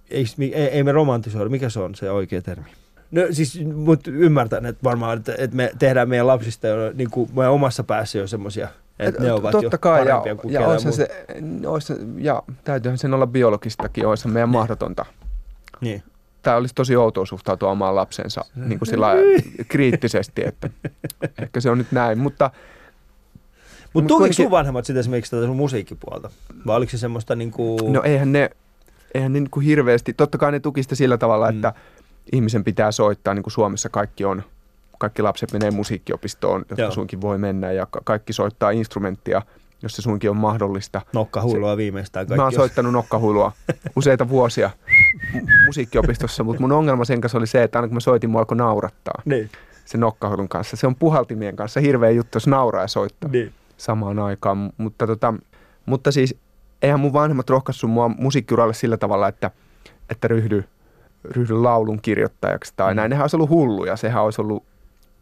[0.09, 2.65] ei, ei, ei me romantisoida, mikä se on se oikea termi?
[3.11, 7.29] No siis, mutta ymmärtän, että varmaan, että, että me tehdään meidän lapsista jo niin kuin
[7.35, 8.67] meidän omassa päässä jo semmoisia,
[8.99, 11.07] että ne ovat Totta jo kai, parempia ja, kuin ja, olisi se,
[11.65, 14.59] olisi, ja täytyyhän sen olla biologistakin, olisi meidän niin.
[14.59, 15.05] mahdotonta.
[15.81, 16.03] Niin.
[16.41, 19.13] Tämä olisi tosi outoa suhtautua omaan lapsensa niin kuin sillä
[19.67, 20.69] kriittisesti, että
[21.41, 22.17] ehkä se on nyt näin.
[22.19, 26.29] Mutta Mutta Mut tukiko kuitenkin- sun vanhemmat sitä esimerkiksi tätä sun musiikkipuolta?
[26.67, 27.77] Vai oliko se semmoista niinku...
[27.91, 28.49] no eihän ne,
[29.13, 31.55] eihän ne niin kuin hirveästi, totta kai ne tuki sitä sillä tavalla, Mm.
[31.55, 31.73] että
[32.31, 34.43] ihmisen pitää soittaa, niin kuin Suomessa kaikki on,
[34.99, 36.91] kaikki lapset menee musiikkiopistoon, jotka Joo.
[36.91, 39.41] suinkin voi mennä ja ka- kaikki soittaa instrumenttia,
[39.83, 41.01] jos se suinkin on mahdollista.
[41.13, 42.37] Nokkahuilua viimeistään kaikki.
[42.39, 43.51] Mä oon soittanut nokkahuilua
[43.95, 44.69] useita vuosia
[45.33, 48.39] mu- musiikkiopistossa, mutta mun ongelma sen kanssa oli se, että aina kun mä soitin, mua
[48.41, 49.49] alkoi naurattaa Niin,
[49.85, 50.77] se nokkahuilun kanssa.
[50.77, 53.51] Se on puhaltimien kanssa hirveä juttu, jos nauraa ja soittaa niin.
[53.77, 54.69] samaan aikaan.
[54.77, 55.33] Mutta, tota,
[55.85, 56.35] mutta siis
[56.81, 59.51] eihän mun vanhemmat rohkaissut mua musiikkiuralle sillä tavalla, että,
[60.09, 60.63] että ryhdy,
[61.23, 62.95] ryhdy laulun kirjoittajaksi tai Mm.
[62.95, 63.09] näin.
[63.09, 63.95] Nehän olisi ollut hulluja.
[63.95, 64.63] Sehän olisi ollut,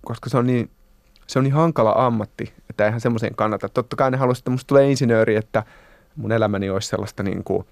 [0.05, 0.69] koska se on niin,
[1.29, 3.69] se on niin hankala ammatti, että eihän semmoiseen kannata.
[3.69, 5.63] Totta kai ne haluaisivat, että musta tulee insinööri, että
[6.15, 7.65] mun elämäni olisi sellaista niin kuin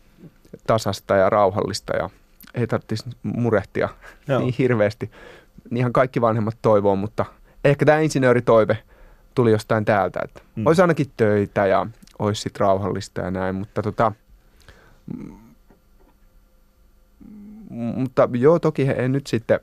[0.68, 2.10] tasasta ja rauhallista ja
[2.54, 3.90] ei tarvitsisi murehtia
[4.28, 4.40] Joo.
[4.40, 5.12] niin hirveästi.
[5.70, 7.26] Niinhän kaikki vanhemmat toivoo, mutta
[7.64, 8.78] ehkä tämä insinööritoive
[9.36, 10.68] tuli jostain täältä, että Mm.
[10.68, 11.86] olisi ainakin töitä ja
[12.20, 14.12] olisi sitten rauhallista ja näin, mutta tota,
[17.70, 19.60] mutta joo, toki he he nyt sitten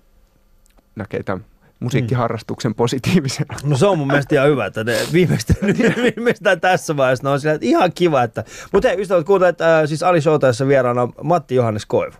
[0.97, 1.45] näkee tämän
[1.85, 3.57] musiikkiharrastuksen positiivisena.
[3.65, 5.61] No se on mun mielestä ihan hyvä, että ne viimeistään,
[6.17, 8.23] viimeistään tässä vaiheessa ne on sillä, että ihan kiva.
[8.23, 8.45] Että...
[8.73, 12.17] Mutta hei, ystävät, kuuntelet äh, siis Ali Showtaissa vieraana on Matti Johannes Koivu.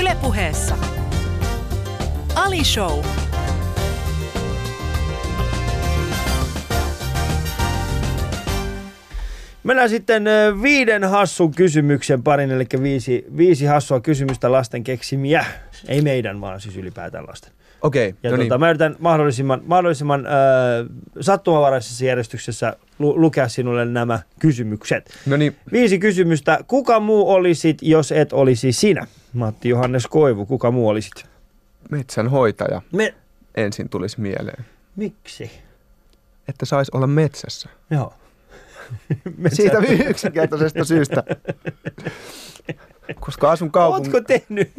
[0.00, 0.76] Ylepuheessa
[2.34, 3.23] Ali Show.
[9.64, 10.24] Mennään sitten
[10.62, 15.44] viiden hassun kysymyksen parin, eli viisi, viisi hassua kysymystä lasten keksimiä.
[15.88, 17.52] Ei meidän, vaan siis ylipäätään lasten.
[17.82, 18.60] Okei, Ja no tota, niin.
[18.60, 20.32] mä yritän mahdollisimman, mahdollisimman äh,
[21.20, 25.10] sattumanvaraisessa järjestyksessä lu- lukea sinulle nämä kysymykset.
[25.26, 26.58] no niin, Viisi kysymystä.
[26.66, 29.06] Kuka muu olisit, jos et olisi sinä?
[29.32, 31.26] Matti Johannes Koivu, kuka muu olisit?
[31.90, 33.14] metsänhoitaja Me...
[33.54, 34.64] ensin tulisi mieleen.
[34.96, 35.50] Miksi?
[36.48, 37.68] Että saisi olla metsässä.
[37.90, 38.14] Joo.
[39.42, 41.22] Metsä- Siitä yksinkertaisesta syystä.
[43.20, 44.04] Koska asun, kaupung...
[44.04, 44.72] Ootko tehnyt?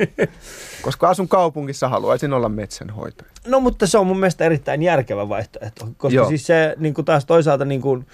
[0.81, 3.29] Koska asun kaupungissa, haluaisin olla metsänhoitaja.
[3.47, 6.27] No mutta se on mun mielestä erittäin järkevä vaihtoehto, koska Joo.
[6.27, 8.05] siis se niin kuin taas toisaalta niin kuin,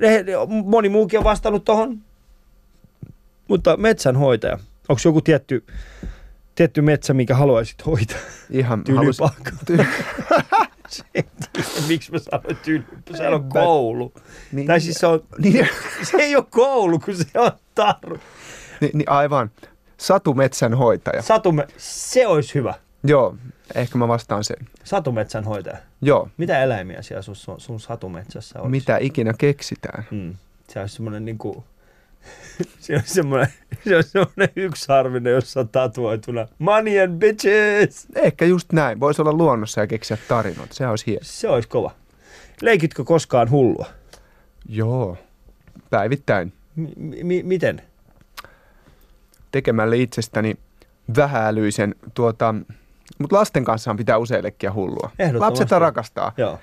[0.00, 0.24] rehe-
[0.64, 1.98] moni muukin on vastannut tohon,
[3.48, 4.58] mutta metsänhoitaja.
[4.88, 5.64] Onko joku tietty,
[6.54, 8.18] tietty metsä, mikä haluaisit hoitaa?
[8.50, 9.16] Ihan halus...
[9.16, 9.50] Tylypakka.
[9.70, 13.16] Ty- Se en tiedä, Miksi mä sanoin tylypakka?
[13.16, 14.12] Se on koulu.
[14.52, 15.68] niin, Tai siis se, on, niin,
[16.02, 18.18] se ei ole koulu, kun se on taru.
[18.80, 19.50] niin, niin, aivan.
[19.96, 21.22] Satu metsänhoitaja.
[21.22, 22.74] Satume, se olisi hyvä.
[23.04, 23.36] Joo,
[23.74, 24.56] ehkä mä vastaan sen.
[24.84, 25.76] Satumetsänhoitaja.
[26.02, 28.70] Joo, Mitä eläimiä siellä sun, sun, sun satumetsässä olisi?
[28.70, 30.04] mitä ikinä keksitään.
[30.10, 30.34] Mm.
[30.68, 31.64] Se olisi semmoinen niinku...
[32.80, 33.48] se on semmoinen,
[33.84, 38.06] se on semmoinen yksiharvinen, jossa on tatuoituna Money and bitches!
[38.14, 39.00] Ehkä just näin.
[39.00, 40.74] Voisi olla luonnossa ja keksiä tarinoita.
[40.74, 41.20] Se olisi hieno.
[41.22, 41.90] Se olisi kova.
[42.62, 43.86] Leikitkö koskaan hullua?
[44.68, 45.16] Joo,
[45.90, 46.52] päivittäin.
[46.76, 46.86] M-
[47.22, 47.82] mi- miten?
[49.52, 50.56] Tekemällä itsestäni
[51.16, 52.54] vähäälyisen, tuota,
[53.18, 55.10] mutta lasten kanssa pitää usein leikkiä hullua.
[55.38, 56.58] Lapset rakastaa Joo.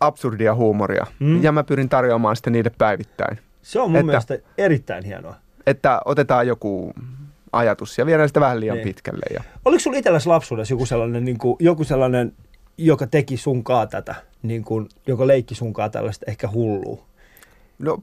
[0.00, 1.42] absurdia huumoria Mm.
[1.42, 3.38] ja mä pyrin tarjoamaan sitä niille päivittäin.
[3.66, 5.34] Se on mun Että- mielestä erittäin hienoa.
[5.66, 6.92] Että otetaan joku
[7.52, 8.84] ajatus ja viedään sitä vähän liian Niin.
[8.88, 9.26] pitkälle.
[9.34, 12.32] Ja Oliko sulla itselläsi lapsuudessa joku sellainen, niin kuin, joku sellainen,
[12.78, 17.04] joka teki sunkaa tätä, niin kuin, joka leikki sunkaa tällaista ehkä hullua?
[17.78, 18.02] no,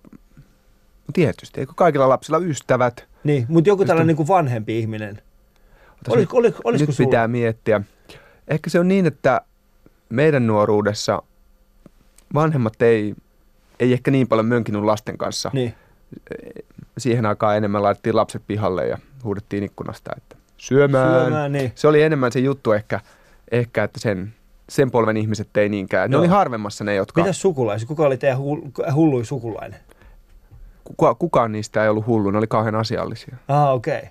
[1.14, 3.06] tietysti, eikö kaikilla lapsilla ystävät?
[3.24, 5.22] Niin, mutta joku tällainen niin kuin vanhempi ihminen.
[6.10, 7.08] Olisiko, olisiko, olisiko nyt sulla?
[7.08, 7.82] pitää miettiä.
[8.48, 9.42] Ehkä se on niin, että
[10.10, 11.22] meidän nuoruudessa
[12.34, 13.16] vanhemmat ei,
[13.84, 15.52] ei ehkä niin paljon mönkinyt lasten kanssa.
[15.54, 15.74] Niin.
[16.98, 21.22] Siihen aikaan enemmän laitettiin lapset pihalle ja huudettiin ikkunasta, että syömään.
[21.22, 21.72] Syömään, niin.
[21.76, 23.00] Se oli enemmän se juttu ehkä,
[23.52, 24.34] ehkä että sen,
[24.70, 26.10] sen polven ihmiset ei niinkään.
[26.10, 26.22] Ne Joo.
[26.22, 27.22] oli harvemmassa ne, jotka...
[27.22, 27.88] Mitäs sukulaisia?
[27.88, 29.80] Kuka oli teidän hull- hullui sukulainen?
[30.84, 33.36] Kuka, kukaan niistä ei ollut hullu, ne oli kauhean asiallisia.
[33.48, 33.98] Ah, okei.
[33.98, 34.10] Okay.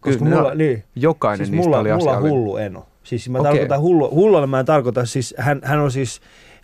[0.00, 2.32] Koska Kyllä, mulla, ne- niin, Jokainen siis niistä mulla, oli mulla asiallinen.
[2.32, 2.86] hullu eno.
[3.02, 3.50] Siis mä Okei.
[3.50, 6.20] tarkoitan hullu, hullulla mä en tarkoita, siis hän, hän on siis,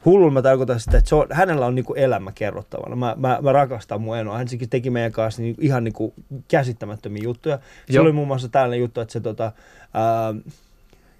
[0.08, 2.96] hullulla mä tarkoitan sitä, että se on, hänellä on niinku elämä kerrottavana.
[2.96, 4.38] Mä, mä, mä rakastan mun enoa.
[4.38, 6.14] Hän teki meidän kanssa niin, ihan niinku
[6.48, 7.58] käsittämättömiä juttuja.
[7.86, 8.02] Se Joo.
[8.02, 9.52] oli muun muassa tällainen juttu, että se tota,
[9.94, 10.34] ää,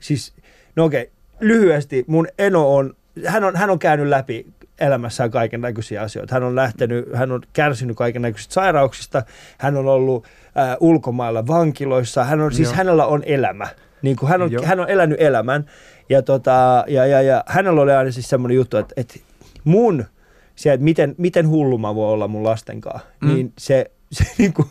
[0.01, 0.33] siis,
[0.77, 2.95] no okei, lyhyesti mun eno on,
[3.27, 4.47] hän on, hän on käynyt läpi
[4.81, 6.35] elämässään kaiken näköisiä asioita.
[6.35, 9.23] Hän on lähtenyt, hän on kärsinyt kaiken näköisistä sairauksista,
[9.59, 12.77] hän on ollut ää, ulkomailla vankiloissa, hän on, siis Joo.
[12.77, 13.69] hänellä on elämä.
[14.03, 14.65] Niin kuin hän, on, Joo.
[14.65, 15.65] hän on elänyt elämän
[16.09, 19.15] ja, tota, ja, ja, ja hänellä oli aina siis semmoinen juttu, että, että
[19.65, 20.05] mun
[20.57, 23.35] se, että miten, miten hullu mä voin olla mun lasten kanssa, Mm.
[23.35, 24.69] niin se se, niin kuin,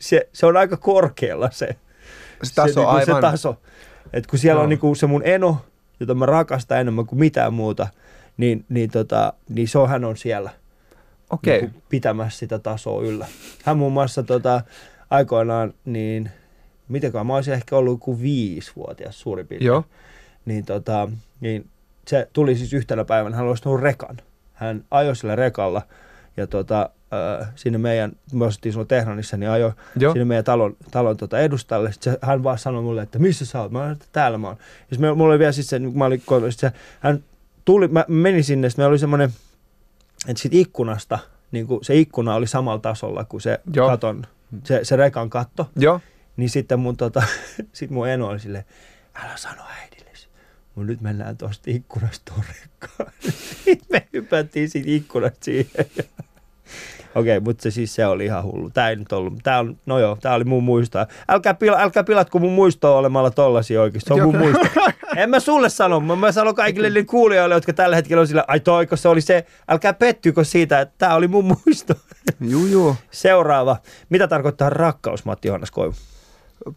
[0.00, 1.68] se, se on aika korkealla se,
[2.42, 3.30] Se taso se, niin kuin, se aivan.
[3.30, 3.56] taso.
[4.12, 4.62] Et kun siellä Joo.
[4.62, 5.58] on niin kuin se mun eno,
[6.00, 7.88] jota mä rakastan enemmän kuin mitään muuta,
[8.36, 10.50] niin, niin, tota, niin se on, hän on siellä
[11.30, 11.60] Okei.
[11.60, 13.26] niin kuin pitämässä sitä tasoa yllä.
[13.64, 14.60] Hän muun muassa tota,
[15.10, 16.30] aikoinaan, niin
[16.88, 19.66] mitenköhän mä olisin ehkä ollut joku viisivuotias suurin piirtein.
[19.66, 19.84] Joo.
[20.46, 21.08] Niin, tota,
[21.40, 21.68] niin
[22.06, 24.16] se tuli siis yhtenä päivänä, hän olisi tuonut rekan.
[24.54, 25.82] Hän ajoi sillä rekalla
[26.36, 26.90] ja tota,
[27.40, 30.12] äh, sinne meidän, me asuttiin silloin Teheranissa, niin ajoi Joo.
[30.12, 31.92] sinne meidän talon, talon tota edustalle.
[31.92, 33.72] Sitten se, hän vaan sanoi mulle, että missä sä oot?
[33.72, 34.56] Mä sanoin, että täällä mä oon.
[34.60, 37.24] Ja sitten me, mulla oli vielä siis se, kun mä olin kotona, se, hän
[37.64, 39.30] tuli, mä menin sinne, sitten meillä oli semmoinen,
[40.28, 41.18] että sit ikkunasta,
[41.52, 43.88] niin kuin se ikkuna oli samalla tasolla kuin se Joo.
[43.88, 44.26] katon,
[44.64, 45.70] se, se rekan katto.
[45.76, 46.00] Joo.
[46.36, 47.22] Niin sitten mun, tota,
[47.72, 48.64] sit mun eno oli silleen,
[49.14, 49.95] älä sano äidille.
[50.76, 52.32] Mun nyt mennään tuosta ikkunasta.
[53.64, 55.86] Sitten me hypättiin siitä ikkunasta siihen.
[57.14, 58.70] Okei, mutta se siis se oli ihan hullu.
[58.70, 59.34] Tää ei nyt ollut.
[59.42, 61.06] Tää on, no joo, tää oli mun muistoa.
[61.28, 64.08] Älkää, pila, älkää pilatko mun muistoa olemalla tollasia oikeesti.
[64.08, 64.66] Se on mun muisto.
[65.16, 68.44] En mä sulle sano, mä, mä sanon kaikille niille kuulijoille, jotka tällä hetkellä on sillä,
[68.48, 71.94] ai toiko se oli se, älkää pettykö siitä, että tää oli mun muisto.
[72.50, 72.96] Juu, juu.
[73.10, 73.76] Seuraava.
[74.08, 75.94] Mitä tarkoittaa rakkaus, Matti Johannes Koivu?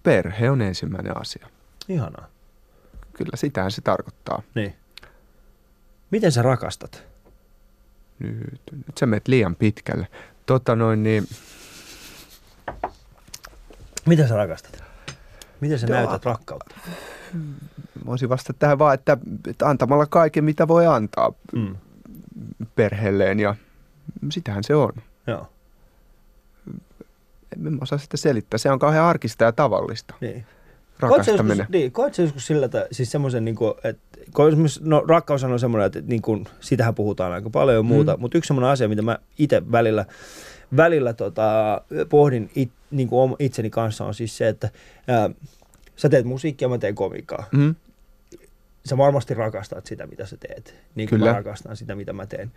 [0.04, 1.48] Perhe on ensimmäinen asia.
[1.90, 2.39] Ihanaa.
[3.20, 4.42] Kyllä sitähän se tarkoittaa.
[4.56, 4.76] Niin.
[6.12, 7.04] Miten sä rakastat?
[8.20, 10.08] Nyt, nyt sä menet liian pitkälle.
[10.46, 11.28] Tota noin, niin
[14.06, 14.84] Miten sä rakastat?
[15.62, 15.98] Miten sä Joo.
[15.98, 16.76] näytät rakkautta?
[18.06, 21.76] voisin vastata tähän vaan, että, että antamalla kaiken, mitä voi antaa Mm.
[22.76, 23.56] perheelleen ja
[24.32, 24.94] sitähän se on.
[25.28, 25.48] Joo,
[27.68, 28.58] En osaa sitä selittää.
[28.58, 30.14] Se on kauhean arkista ja tavallista.
[30.22, 30.46] niin.
[31.00, 31.58] Rakastaminen.
[31.58, 31.70] joskus,
[32.18, 36.02] niin, joskus sillä, että siis semmoisen, niin kuin, että kun no rakkaus on semmoinen, että
[36.02, 38.22] niin kuin, sitähän puhutaan aika paljon ja muuta, Mm.
[38.22, 40.06] mutta yksi semmoinen asia, mitä mä itse välillä,
[40.78, 44.70] välillä tota, pohdin it, niin kuin itseni kanssa on siis se, että
[45.08, 45.30] ää,
[45.96, 47.46] sä teet musiikkia, mä teen komiikkaa.
[47.52, 47.76] Mm.
[48.86, 51.32] Sä varmasti rakastat sitä, mitä sä teet, niin kuin Kyllä.
[51.32, 52.52] mä rakastan sitä, mitä mä teen.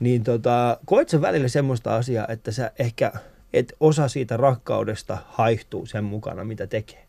[0.00, 3.12] Niin tota, koet sä välillä semmoista asiaa, että sä ehkä,
[3.52, 7.06] et osa siitä rakkaudesta haihtuu sen mukana, mitä tekee?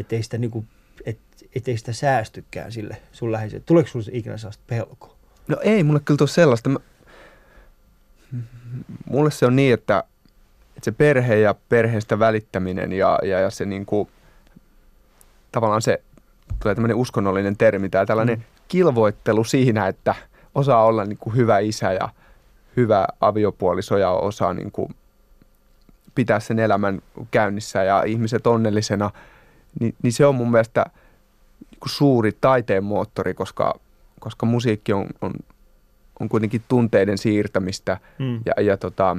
[0.00, 0.64] Ettei sitä, niinku,
[1.04, 1.18] et,
[1.54, 3.64] ettei sitä säästykään sille sun läheiselle.
[3.66, 5.16] Tuleeko sulle ikinä sellaista pelkoa?
[5.48, 6.70] No ei mulle kyllä tule sellaista.
[6.70, 6.78] Mä...
[9.06, 10.04] Mulle se on niin, että,
[10.68, 14.08] että se perhe ja perheestä välittäminen ja, ja, ja se niin kuin,
[15.52, 16.02] tavallaan se,
[16.62, 18.44] tulee tämmöinen uskonnollinen termi, tämä tällainen mm.
[18.68, 20.14] kilvoittelu siinä, että
[20.54, 22.08] osaa olla niin kuin hyvä isä ja
[22.76, 24.94] hyvä aviopuoliso ja osaa niin kuin
[26.14, 29.10] pitää sen elämän käynnissä ja ihmiset onnellisena,
[29.80, 30.84] niin, niin se on mun mielestä
[31.60, 33.74] niin suuri taiteen moottori, koska,
[34.20, 35.32] koska musiikki on, on,
[36.20, 38.40] on kuitenkin tunteiden siirtämistä Mm.
[38.46, 39.16] ja, ja, tota,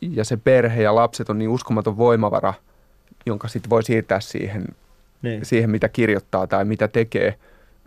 [0.00, 2.54] ja se perhe ja lapset on niin uskomaton voimavara,
[3.26, 4.64] jonka sitten voi siirtää siihen,
[5.22, 5.44] Niin.
[5.44, 7.34] siihen, mitä kirjoittaa tai mitä tekee.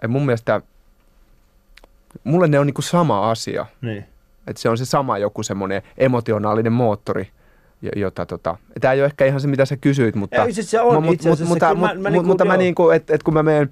[0.02, 0.62] Ja mun mielestä,
[2.24, 3.66] mulle ne on niinku sama asia.
[3.82, 4.06] niin.
[4.48, 7.28] Että se on se sama joku semmoinen emotionaalinen moottori,
[7.96, 10.46] jota tota, tämä ei ole ehkä ihan se, mitä sä kysyit, mutta...
[10.46, 11.54] Ei, siis se on itse asiassa.
[11.54, 13.70] Mutta, mä- mutta, mä mä, niinku- mutta mä niinku, että et kun mä menen,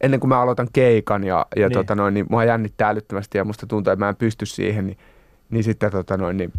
[0.00, 1.68] ennen kuin mä aloitan keikan ja, ja Niin.
[1.68, 1.72] niin.
[1.78, 4.98] tota noin, niin mua jännittää älyttömästi ja musta tuntuu, että mä en pysty siihen, niin,
[5.50, 6.52] niin sitten tota noin, niin,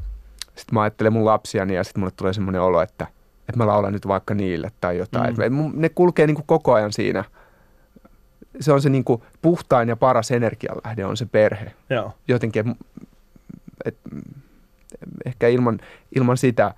[0.56, 3.08] sit mä ajattelen mun lapsiani ja sitten mulle tulee semmoinen olo, että,
[3.40, 5.36] että mä laulan nyt vaikka niille tai jotain.
[5.36, 5.42] Mm.
[5.42, 7.24] Et ne kulkee niinku koko ajan siinä.
[8.60, 12.14] Se on se niinku puhtain ja paras energianlähde on se perhe Joo.
[12.28, 12.78] jotenkin, et,
[13.86, 13.98] et,
[15.26, 15.80] ehkä ilman,
[16.16, 16.74] ilman sitä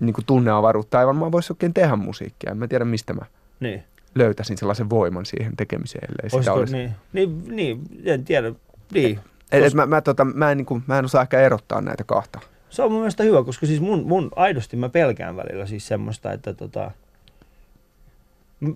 [0.00, 2.50] niin kuin tunneavaruutta ei varmaan voisi oikein tehdä musiikkia.
[2.50, 3.22] En mä tiedä, mistä mä
[3.60, 3.82] Niin.
[4.14, 6.76] löytäisin sellaisen voiman siihen tekemiseen, ellei sitä Olisiko, olisi.
[6.76, 8.52] niin, niin, niin, en tiedä.
[8.94, 9.18] Niin.
[9.52, 12.04] Et, et mä, mä, tota, mä, en, niin kuin, mä en osaa ehkä erottaa näitä
[12.04, 12.40] kahta.
[12.70, 16.32] Se on mun mielestä hyvä, koska siis mun, mun aidosti mä pelkään välillä siis semmoista,
[16.32, 16.90] että tota,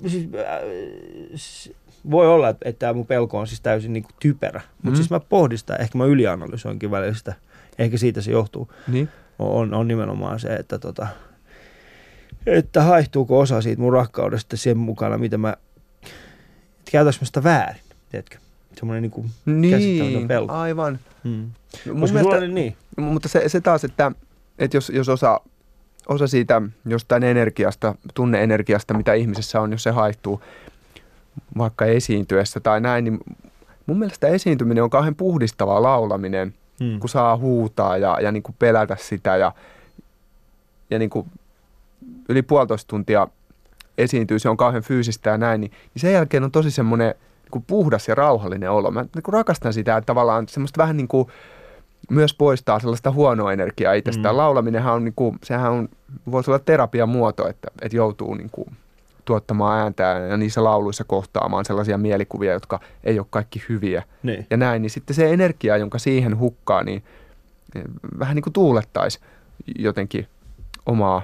[0.07, 1.75] siis, äh,
[2.11, 4.95] voi olla, että, tämä mun pelko on siis täysin niin kuin typerä, mutta Mm.
[4.97, 7.35] siis mä pohdin sitä, ehkä mä ylianalysoinkin välillä sitä,
[7.79, 9.09] ehkä siitä se johtuu, Niin?
[9.39, 11.07] on, on nimenomaan se, että tota,
[12.47, 15.57] että haihtuuko osa siitä mun rakkaudesta sen mukana, mitä mä,
[16.79, 18.37] että käytäks mä sitä väärin, tiedätkö?
[18.79, 19.27] Semmoinen niin kuin,
[19.71, 20.53] Käsittämätön Niin, pelko.
[20.55, 20.99] aivan.
[21.25, 21.31] mm.
[21.31, 24.13] Mun Koska mielestä, oli niin, mutta se, se taas, että,
[24.59, 25.41] että jos, jos osa,
[26.09, 30.41] osa siitä jostain energiasta, tunneenergiasta, mitä ihmisessä on, jos se haihtuu
[31.59, 33.19] vaikka esiintyessä tai näin, niin
[33.87, 37.01] mun mielestä esiintyminen on kauhean puhdistavaa laulaminen, mm.
[37.01, 39.53] kun saa huutaa ja, ja niin kuin pelätä sitä ja,
[40.91, 41.27] ja niin kuin
[42.29, 43.29] yli puolitoista tuntia
[43.99, 47.15] esiintyy, se on kauhean fyysistä ja näin, niin, niin sen jälkeen on tosi semmoinen
[47.55, 48.91] niin puhdas ja rauhallinen olo.
[48.91, 51.29] Mä niin kuin rakastan sitä, että tavallaan semmoista vähän niin kuin
[52.11, 54.35] myös poistaa sellaista huonoa energiaa itsestään.
[54.35, 54.37] Mm.
[54.37, 55.89] Laulaminenhan on, niin kuin, sehän on,
[56.31, 58.69] voisi olla terapian muoto, että, että joutuu niin kuin,
[59.27, 64.47] tuottamaan ääntä ja niissä lauluissa kohtaamaan sellaisia mielikuvia, jotka ei ole kaikki hyviä Niin.
[64.51, 67.05] ja näin, niin sitten se energia, jonka siihen hukkaa, niin
[67.75, 67.83] eh,
[68.19, 69.21] vähän niin kuin tuulettaisi
[69.79, 70.27] jotenkin
[70.87, 71.23] omaa,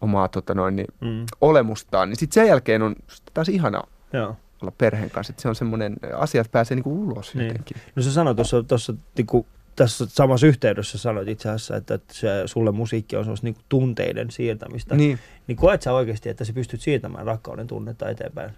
[0.00, 1.26] omaa tota noin, niin Mm.
[1.40, 2.96] olemustaan, niin sitten sen jälkeen on
[3.34, 3.82] taas ihana
[4.12, 4.36] Joo.
[4.62, 7.46] olla perheen kanssa, että se on semmoinen, asiat pääsee niin kuin ulos Niin.
[7.46, 7.76] jotenkin.
[7.96, 9.46] No sä sanoit tuossa, tuossa niinku,
[9.84, 14.30] tässä samassa yhteydessä sanoit itse asiassa, että, että se, sulle musiikki on semmoista niinku tunteiden
[14.30, 14.94] siirtämistä.
[14.94, 15.18] Niin.
[15.46, 18.50] Niin, koet sä oikeasti, että sä pystyt siirtämään rakkauden tunnetta eteenpäin?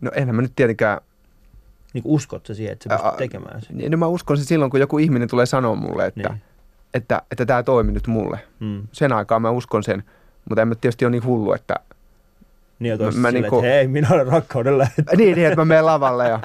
[0.00, 1.00] no enhän mä nyt tietenkään,
[1.94, 3.76] Niin uskot sä siihen, että sä pystyt Ää, tekemään sen?
[3.76, 6.32] niin no mä uskon se silloin, kun joku ihminen tulee sanoa mulle, että, Niin.
[6.32, 6.42] niin.
[6.94, 8.38] että, että tämä toimi nyt mulle.
[8.60, 8.82] Mm.
[8.92, 10.04] Sen aikaa mä uskon sen,
[10.48, 11.74] mutta en mä tietysti ole niin hullu, että
[12.78, 15.16] Niin, että Mä- mä, niinku- että hei, minä olen rakkauden lähettäjä.
[15.16, 16.40] niin, niin, että mä menen lavalle ja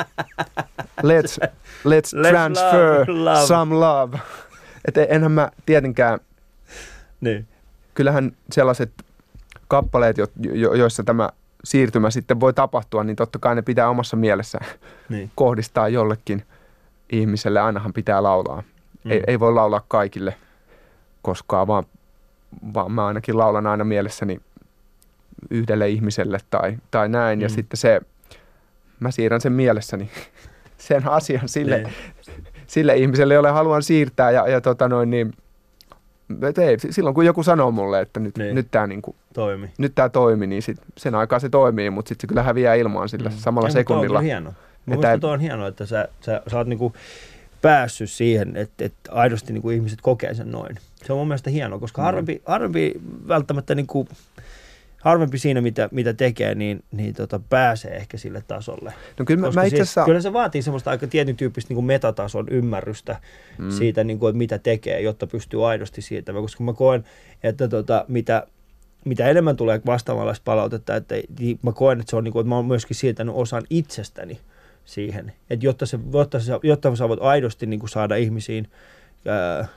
[1.03, 1.45] let's,
[1.83, 3.45] let's, Let's transfer love, love.
[3.47, 4.19] some love.
[4.85, 6.19] Että enhän mä tietenkään,
[7.21, 7.47] Niin.
[7.93, 8.91] kyllähän sellaiset
[9.67, 11.29] kappaleet, jo, jo, joissa tämä
[11.63, 14.59] siirtymä sitten voi tapahtua, niin totta kai ne pitää omassa mielessä
[15.09, 15.31] Niin.
[15.35, 16.43] kohdistaa jollekin
[17.11, 17.59] ihmiselle.
[17.59, 18.61] Ainahan pitää laulaa.
[18.61, 18.67] Mm.
[19.03, 19.11] Mm.
[19.11, 20.35] Ei, ei voi laulaa kaikille
[21.21, 21.83] koskaan, vaan,
[22.73, 24.39] vaan mä ainakin laulan aina mielessäni
[25.49, 27.39] yhdelle ihmiselle tai, tai näin.
[27.39, 27.43] Mm.
[27.43, 28.01] Ja sitten se,
[28.99, 30.09] mä siirrän sen mielessäni
[30.77, 31.93] sen asian sille, Niin.
[32.67, 34.31] sille ihmiselle, jolle haluan siirtää.
[34.31, 35.33] Ja, ja tota noin, niin,
[36.67, 38.55] ei, silloin kun joku sanoo mulle, että nyt, Niin.
[38.55, 39.69] nyt tämä niinku, Toimi.
[39.77, 43.09] nyt tää toimii, niin sit sen aikaa se toimii, mutta sitten se kyllä häviää ilmaan
[43.09, 43.35] sillä mm.
[43.35, 44.19] samalla Ei, mutta toi on sekunnilla.
[44.19, 44.53] hieno.
[44.91, 46.93] Että- toi on hienoa, että sä, sä, sä oot niinku
[47.61, 50.75] päässyt siihen, että, että aidosti niinku ihmiset kokee sen noin.
[50.95, 52.03] Se on mun mielestä hienoa, koska Mm.
[52.05, 52.93] harvempi, harvempi
[53.27, 54.07] välttämättä niinku,
[55.01, 58.93] harvempi siinä, mitä, mitä tekee, niin, niin tota, pääsee ehkä sille tasolle.
[59.19, 60.05] No kyllä mä, Koska mä itse siis, asiassa...
[60.05, 63.19] kyllä se vaatii semmoista aika tietyn tyyppistä niin metatason ymmärrystä
[63.57, 63.71] mm.
[63.71, 66.43] Siitä, niin kuin, että mitä tekee, jotta pystyy aidosti siirtämään.
[66.43, 67.03] Koska mä koen,
[67.43, 68.47] että tota, mitä,
[69.05, 72.49] mitä enemmän tulee vastaavanlaista palautetta, että niin mä koen, että se on niin kuin, että
[72.49, 74.39] mä oon myöskin siirtänyt osan itsestäni
[74.85, 75.33] siihen.
[75.49, 78.67] Että jotta, se, jotta, se, jotta sä voit aidosti niin kuin saada ihmisiin
[79.27, 79.67] ää,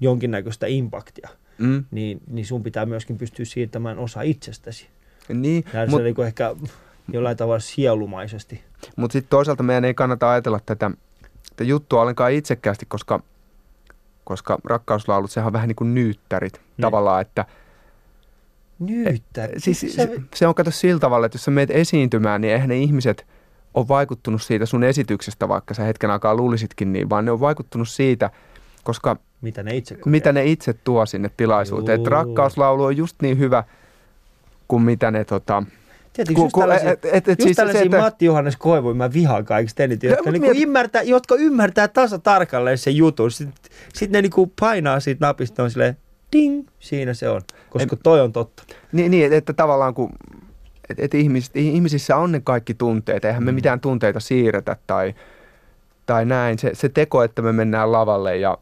[0.00, 1.28] jonkinnäköistä impaktia,
[1.58, 4.86] Mm, niin, niin sun pitää myöskin pystyä siirtämään osa itsestäsi.
[5.28, 6.54] niin, Ja se mutta niin ehkä
[7.12, 8.64] jollain tavalla sielumaisesti.
[8.96, 10.90] Mutta sitten toisaalta meidän ei kannata ajatella tätä,
[11.50, 13.20] tätä juttua ollenkaan itsekkäästi, koska,
[14.24, 16.62] koska rakkauslaulut, sehän on vähän niin kuin nyyttärit Niin.
[16.80, 17.44] tavallaan, että
[18.78, 19.48] Nyyttä.
[19.58, 22.76] siis se, se on kato sillä tavalla, että jos sä meet esiintymään, niin eihän ne
[22.76, 23.26] ihmiset
[23.74, 27.88] ole vaikuttunut siitä sun esityksestä, vaikka sä hetken aikaa luulisitkin niin, vaan ne on vaikuttunut
[27.88, 28.30] siitä,
[28.84, 30.10] koska mitä ne itse kokee.
[30.10, 31.98] mitä ne itse tuo sinne tilaisuuteen.
[32.00, 33.64] Että rakkauslaulu on just niin hyvä
[34.68, 35.62] kuin mitä ne tota...
[36.12, 39.12] Tietysti just tällaisia, et- et- et just siis se, tällaisia että- Matti Johannes Koivuja mä
[39.12, 43.30] vihaan kaikista eniten, jotka, niinku mieti- ymmärtää, jotka ymmärtää tasa tarkalleen sen jutun.
[43.30, 45.96] Sitten sit ne niinku painaa siitä napista on silleen
[46.32, 48.62] ding, siinä se on, koska toi on totta.
[48.92, 50.10] Niin, niin että, että tavallaan kun
[50.90, 53.54] et, et ihmiset, ihmisissä on ne kaikki tunteet, eihän me Mm.
[53.54, 55.14] mitään tunteita siirretä tai,
[56.06, 56.58] tai näin.
[56.58, 58.58] Se, se teko, että me mennään lavalle ja,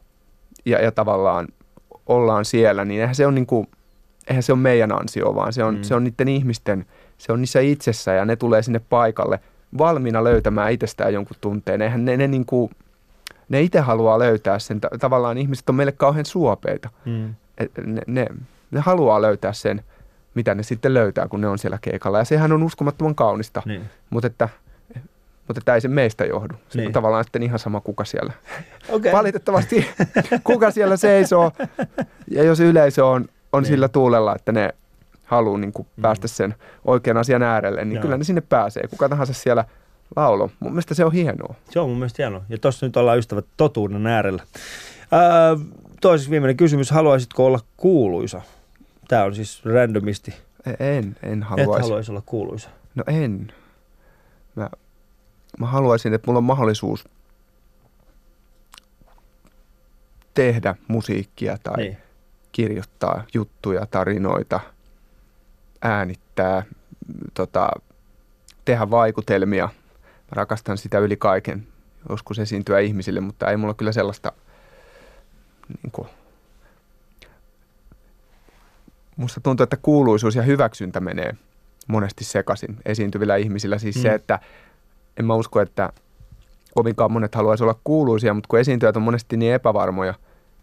[0.65, 1.47] ja, ja tavallaan
[2.07, 3.67] ollaan siellä, niin eihän se on, niin kuin,
[4.27, 5.81] eihän se on meidän ansio, vaan se on, Mm.
[5.83, 6.85] se on niiden ihmisten,
[7.17, 9.39] se on niissä itsessä ja ne tulee sinne paikalle
[9.77, 11.81] valmiina löytämään itsestään jonkun tunteen.
[11.81, 12.71] Eihän ne, ne, niin kuin,
[13.49, 14.81] ne itse haluaa löytää sen.
[14.81, 17.35] Ta- Tavallaan ihmiset on meille kauhean suopeita Mm.
[17.85, 18.27] ne, ne,
[18.71, 19.83] ne haluaa löytää sen,
[20.35, 22.17] mitä ne sitten löytää, kun ne on siellä keikalla.
[22.17, 23.81] Ja sehän on uskomattoman kaunista, Niin.
[24.09, 24.49] mutta että,
[25.47, 26.53] mutta että ei se meistä johdu.
[26.69, 26.87] Se Niin.
[26.87, 28.33] on tavallaan sitten ihan sama, kuka siellä.
[28.89, 29.11] Okay.
[29.11, 29.87] Valitettavasti
[30.43, 31.51] kuka siellä seisoo.
[32.31, 33.67] Ja jos yleisö on, on Niin.
[33.67, 34.69] sillä tuulella, että ne
[35.23, 36.01] haluaa niin kuin Mm.
[36.01, 38.01] päästä sen oikean asian äärelle, niin Joo.
[38.01, 38.83] kyllä ne sinne pääsee.
[38.89, 39.65] Kuka tahansa siellä
[40.15, 40.49] laulo.
[40.59, 41.55] Mun mielestä se on hienoa.
[41.69, 42.41] Se on mun mielestä hienoa.
[42.49, 44.43] Ja tossa nyt ollaan ystävät totuuden äärellä.
[45.13, 45.65] Öö,
[46.01, 46.91] toiseksi viimeinen kysymys.
[46.91, 48.41] Haluaisitko olla kuuluisa?
[49.07, 50.33] Tämä on siis randomisti.
[50.65, 51.81] E- En, en Et haluaisi.
[51.83, 52.69] haluaisi olla kuuluisa.
[52.95, 53.51] No en.
[54.55, 54.69] Mä,
[55.59, 57.09] mä haluaisin, että mulla on mahdollisuus
[60.33, 61.97] tehdä musiikkia tai Niin.
[62.51, 64.59] kirjoittaa juttuja, tarinoita,
[65.81, 66.63] äänittää,
[67.33, 67.69] tota,
[68.65, 69.69] tehdä vaikutelmia.
[70.05, 71.67] Mä rakastan sitä yli kaiken.
[72.09, 74.31] Joskus esiintyä ihmisille, mutta ei mulla kyllä sellaista
[75.83, 76.07] niin kuin,
[79.15, 81.35] musta tuntuu, että kuuluisuus ja hyväksyntä menee
[81.87, 83.77] monesti sekaisin esiintyvillä ihmisillä.
[83.77, 84.01] Siis mm.
[84.01, 84.39] se, että
[85.19, 85.93] en mä usko, että
[86.75, 90.13] kovinkaan monet haluaisi olla kuuluisia, mutta kun esiintyjät on monesti niin epävarmoja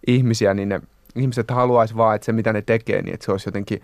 [0.07, 0.81] ihmisiä, niin ne
[1.17, 3.83] ihmiset haluaisi vaan, että se mitä ne tekee, niin että se olisi jotenkin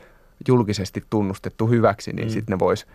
[0.49, 2.33] julkisesti tunnustettu hyväksi, niin Mm.
[2.33, 2.87] sitten ne vois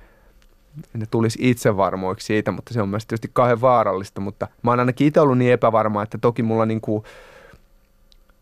[0.93, 5.07] ne tulisi itsevarmoiksi siitä, mutta se on myös tietysti kauhean vaarallista, mutta mä oon ainakin
[5.07, 7.03] itse ollut niin epävarma, että toki mulla niin kuin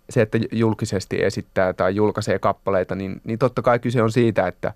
[0.09, 4.73] se, että julkisesti esittää tai julkaisee kappaleita, niin, niin totta kai kyse on siitä, että,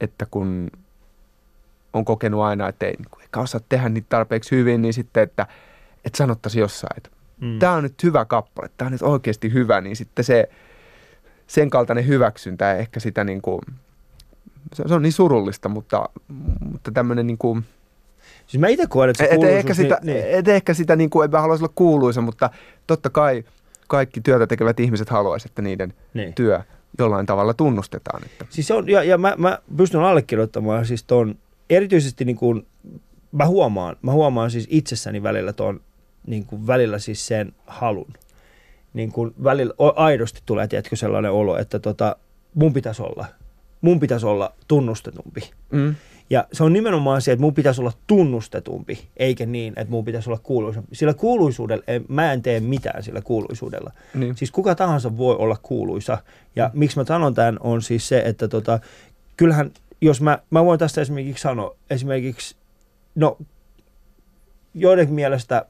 [0.00, 0.70] että kun
[1.92, 5.46] on kokenut aina, että ei niin eikä osaa tehdä niitä tarpeeksi hyvin, niin sitten, että,
[6.04, 7.58] että sanottaisiin jossain, että mm.
[7.58, 10.48] tämä on nyt hyvä kappale, tämä on nyt oikeasti hyvä, niin sitten se,
[11.46, 13.60] sen kaltainen hyväksyntä ehkä sitä niin kuin,
[14.74, 16.08] se, se on niin surullista, mutta,
[16.70, 17.64] mutta tämmöinen niin kuin,
[18.46, 20.38] Siis mä itse koen, että se et, ehkä sitä, niin, niin.
[20.38, 22.50] Et ehkä sitä, niin kuin, en mä haluaisi olla kuuluisa, mutta
[22.86, 23.44] totta kai
[23.88, 26.34] kaikki työtä tekevät ihmiset haluaisivat, että niiden niin.
[26.34, 26.60] työ
[26.98, 28.22] jollain tavalla tunnustetaan.
[28.24, 28.46] Että.
[28.50, 31.34] Siis on, ja, ja mä, mä pystyn allekirjoittamaan siis ton,
[31.76, 32.66] erityisesti niin kuin,
[33.32, 35.80] mä huomaan, mä huomaan siis itsessäni välillä ton,
[36.26, 38.12] niin kuin välillä siis sen halun.
[38.94, 42.16] Niin kuin välillä aidosti tulee, tiedätkö, sellainen olo, että tota,
[42.54, 43.26] mun pitäisi olla,
[43.80, 45.50] mun pitäisi olla tunnustetumpi.
[45.70, 45.94] Mm.
[46.30, 50.30] Ja se on nimenomaan se, että mun pitäisi olla tunnustetumpi, eikä niin, että mun pitäisi
[50.30, 50.96] olla kuuluisampi.
[50.96, 53.92] Sillä kuuluisuudella, mä en tee mitään sillä kuuluisuudella.
[54.14, 54.36] Niin.
[54.36, 56.18] Siis kuka tahansa voi olla kuuluisa.
[56.56, 56.78] Ja mm.
[56.78, 58.80] miksi mä sanon tämän on siis se, että tota,
[59.36, 59.70] kyllähän,
[60.02, 62.56] jos mä, mä voin tästä esimerkiksi sanoa, esimerkiksi,
[63.14, 63.38] no
[64.74, 65.66] joidenkin mielestä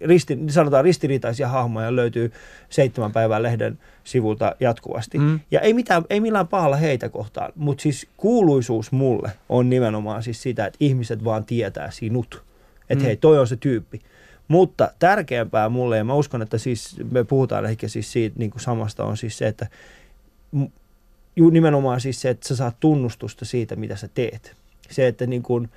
[0.00, 2.32] risti, sanotaan ristiriitaisia hahmoja löytyy
[2.70, 5.18] seitsemän päivän lehden sivulta jatkuvasti.
[5.18, 5.40] Mm.
[5.50, 10.42] Ja ei, mitään, ei millään pahalla heitä kohtaan, mutta siis kuuluisuus mulle on nimenomaan siis
[10.42, 12.42] sitä, että ihmiset vaan tietää sinut.
[12.90, 13.06] Että mm.
[13.06, 14.00] hei, toi on se tyyppi.
[14.48, 18.60] Mutta tärkeämpää mulle, ja mä uskon, että siis me puhutaan ehkä siis siitä niin kuin
[18.60, 19.66] samasta, on siis se, että
[21.36, 24.56] nimenomaan siis se, että sä saat tunnustusta siitä, mitä sä teet.
[24.90, 25.68] Se, että, niin kuin,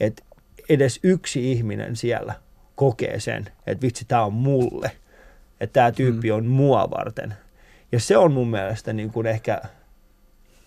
[0.00, 0.22] että
[0.68, 2.34] edes yksi ihminen siellä
[2.74, 4.90] kokee sen, että vitsi, tämä on mulle.
[5.60, 6.36] Että tämä tyyppi mm.
[6.36, 7.34] on mua varten.
[7.92, 9.62] Ja se on mun mielestä niin kuin ehkä,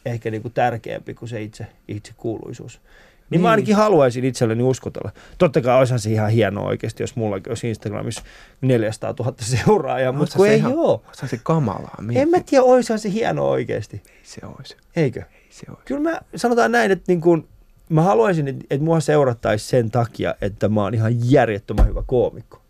[0.06, 2.82] ehkä niin kuin tärkeämpi kuin se itse, itse kuuluisuus.
[3.30, 5.12] Niin, niin mä ainakin haluaisin itselleni uskotella.
[5.38, 8.22] Totta kai olisihan se ihan hienoa oikeasti, jos mullakin olisi Instagramissa
[8.62, 11.00] 400 000 seuraajaa, no, mutta kun ei ihan, ole.
[11.12, 11.98] Se se kamalaa.
[12.02, 12.22] Mietin.
[12.22, 14.02] En mä tiedä, olisihan se hienoa oikeasti.
[14.08, 14.78] Ei se olisi.
[14.96, 15.20] Eikö?
[15.20, 15.84] Ei se olisi.
[15.86, 17.48] Kyllä mä sanotaan näin, että niin kuin,
[17.90, 22.62] mä haluaisin, että, että mua seurattaisi sen takia, että mä oon ihan järjettömän hyvä koomikko.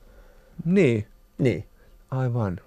[0.66, 1.08] Niin.
[1.38, 1.66] Niin.
[2.12, 2.60] Aivan.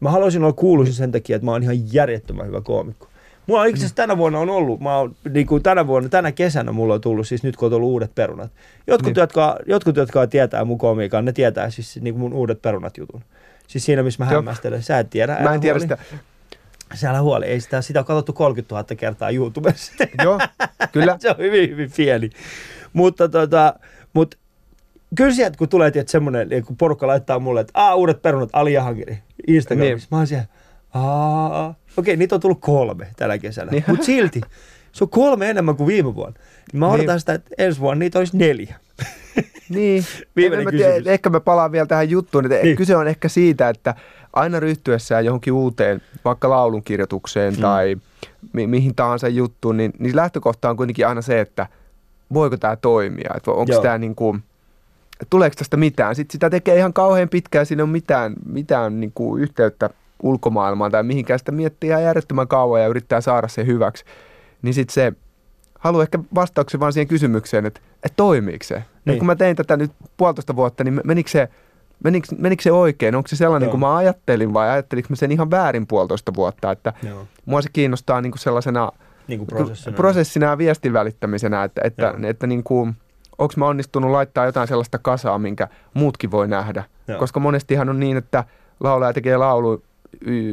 [0.00, 3.07] Mä haluaisin olla kuuluisin sen takia, että mä oon ihan järjettömän hyvä koomikko.
[3.48, 6.72] Mulla itse asiassa tänä vuonna on ollut, mä oon, niin kuin tänä vuonna, tänä kesänä
[6.72, 8.50] mulla on tullut, siis nyt kun on tullut uudet perunat.
[8.86, 9.20] Jotkut, niin.
[9.20, 13.22] jotka, jotkut jotka tietää mun komiikan, ne tietää siis niin kuin mun uudet perunat jutun.
[13.66, 14.82] Siis siinä, missä mä hämmästelen.
[14.82, 15.38] Sä et tiedä.
[15.42, 15.98] Mä en tiedä sitä.
[16.94, 19.92] Siellä huoli, ei sitä, sitä on katsottu 30 000 kertaa YouTubessa.
[20.24, 20.40] Joo,
[20.92, 21.16] kyllä.
[21.20, 22.30] se on hyvin, hyvin pieni.
[22.92, 23.74] Mutta tota,
[24.12, 24.34] mut,
[25.16, 28.50] kyllä sieltä, kun tulee tietysti semmoinen, niin kun porukka laittaa mulle, että Aa, uudet perunat,
[28.52, 29.96] Ali Jahangiri, Instagramissa.
[29.96, 30.08] Niin.
[30.10, 30.46] Mä oon siellä,
[30.94, 33.72] Aa, okei, niitä on tullut kolme tällä kesällä.
[33.72, 33.84] Niin.
[33.86, 34.40] Mutta silti,
[34.92, 36.40] se on kolme enemmän kuin viime vuonna.
[36.72, 36.94] Mä niin.
[36.94, 37.20] odotan niin.
[37.20, 38.76] sitä, että ensi vuonna niitä olisi neljä.
[39.68, 40.04] Niin,
[40.36, 42.76] Viimeinen mä tiedä, ehkä mä palaan vielä tähän juttuun, että niin.
[42.76, 43.94] kyse on ehkä siitä, että
[44.32, 47.60] aina ryhtyessään johonkin uuteen, vaikka laulunkirjoitukseen mm.
[47.60, 47.96] tai
[48.52, 51.66] mi- mihin tahansa juttuun, niin, niin lähtökohta on kuitenkin aina se, että
[52.34, 54.42] voiko tämä toimia, että onko tämä niin kuin,
[55.30, 56.14] tuleeko tästä mitään.
[56.14, 59.90] Sitten sitä tekee ihan kauhean pitkään, siinä on mitään, mitään niin kuin yhteyttä
[60.22, 64.04] ulkomaailmaan tai mihinkään sitä miettii ihan järjettömän kauan ja yrittää saada se hyväksi.
[64.62, 65.12] Niin sitten se,
[65.78, 68.74] haluaa ehkä vastauksen vaan siihen kysymykseen, että, että toimiiko se.
[68.74, 69.14] Niin.
[69.14, 71.48] Ja kun mä tein tätä nyt puolitoista vuotta, niin menikö se,
[72.04, 73.14] menikö, menikö se oikein?
[73.14, 73.70] Onko se sellainen Joo.
[73.70, 76.70] kuin mä ajattelin vai ajattelinko mä sen ihan väärin puolitoista vuotta?
[76.70, 77.26] Että Joo.
[77.46, 78.92] mua se kiinnostaa niin kuin sellaisena
[79.28, 79.96] niin kuin prosessina.
[79.96, 82.96] prosessina ja viestin välittämisenä, että, että, että, että niin kuin,
[83.38, 86.84] onko mä onnistunut laittaa jotain sellaista kasaa, minkä muutkin voi nähdä.
[87.08, 87.18] Joo.
[87.18, 88.44] Koska monestihan on niin, että
[88.80, 89.82] laulaja tekee laulu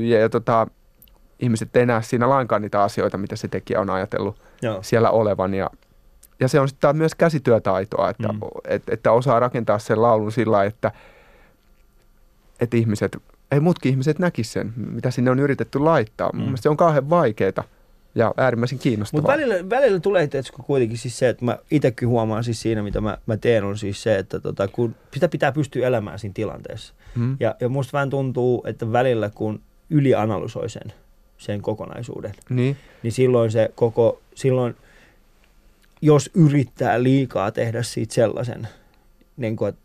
[0.09, 0.67] ja, ja tota,
[1.39, 4.83] ihmiset ei näe siinä lainkaan niitä asioita, mitä se tekijä on ajatellut Joo.
[4.83, 5.53] siellä olevan.
[5.53, 5.69] Ja,
[6.39, 8.39] ja se on sitten myös käsityötaitoa, että, mm.
[8.67, 10.91] että, että osaa rakentaa sen laulun sillä että,
[12.59, 13.17] että ihmiset,
[13.51, 16.29] ei muutkin ihmiset näkisi sen, mitä sinne on yritetty laittaa.
[16.33, 16.39] Mm.
[16.39, 17.63] Mun se on kauhean vaikeaa
[18.15, 19.21] ja äärimmäisen kiinnostavaa.
[19.21, 23.01] Mutta välillä, välillä tulee tietysti kuitenkin siis se, että mä itsekin huomaan siis siinä, mitä
[23.01, 26.93] mä, mä teen, on siis se, että tota, kun sitä pitää pystyä elämään siinä tilanteessa.
[27.15, 27.37] Mm.
[27.39, 30.93] Ja, ja musta vähän tuntuu, että välillä kun ylianalysoi sen,
[31.37, 32.77] sen kokonaisuuden, niin.
[33.03, 34.75] niin silloin se koko, silloin
[36.01, 38.67] jos yrittää liikaa tehdä siitä sellaisen,
[39.37, 39.81] niin kuin, että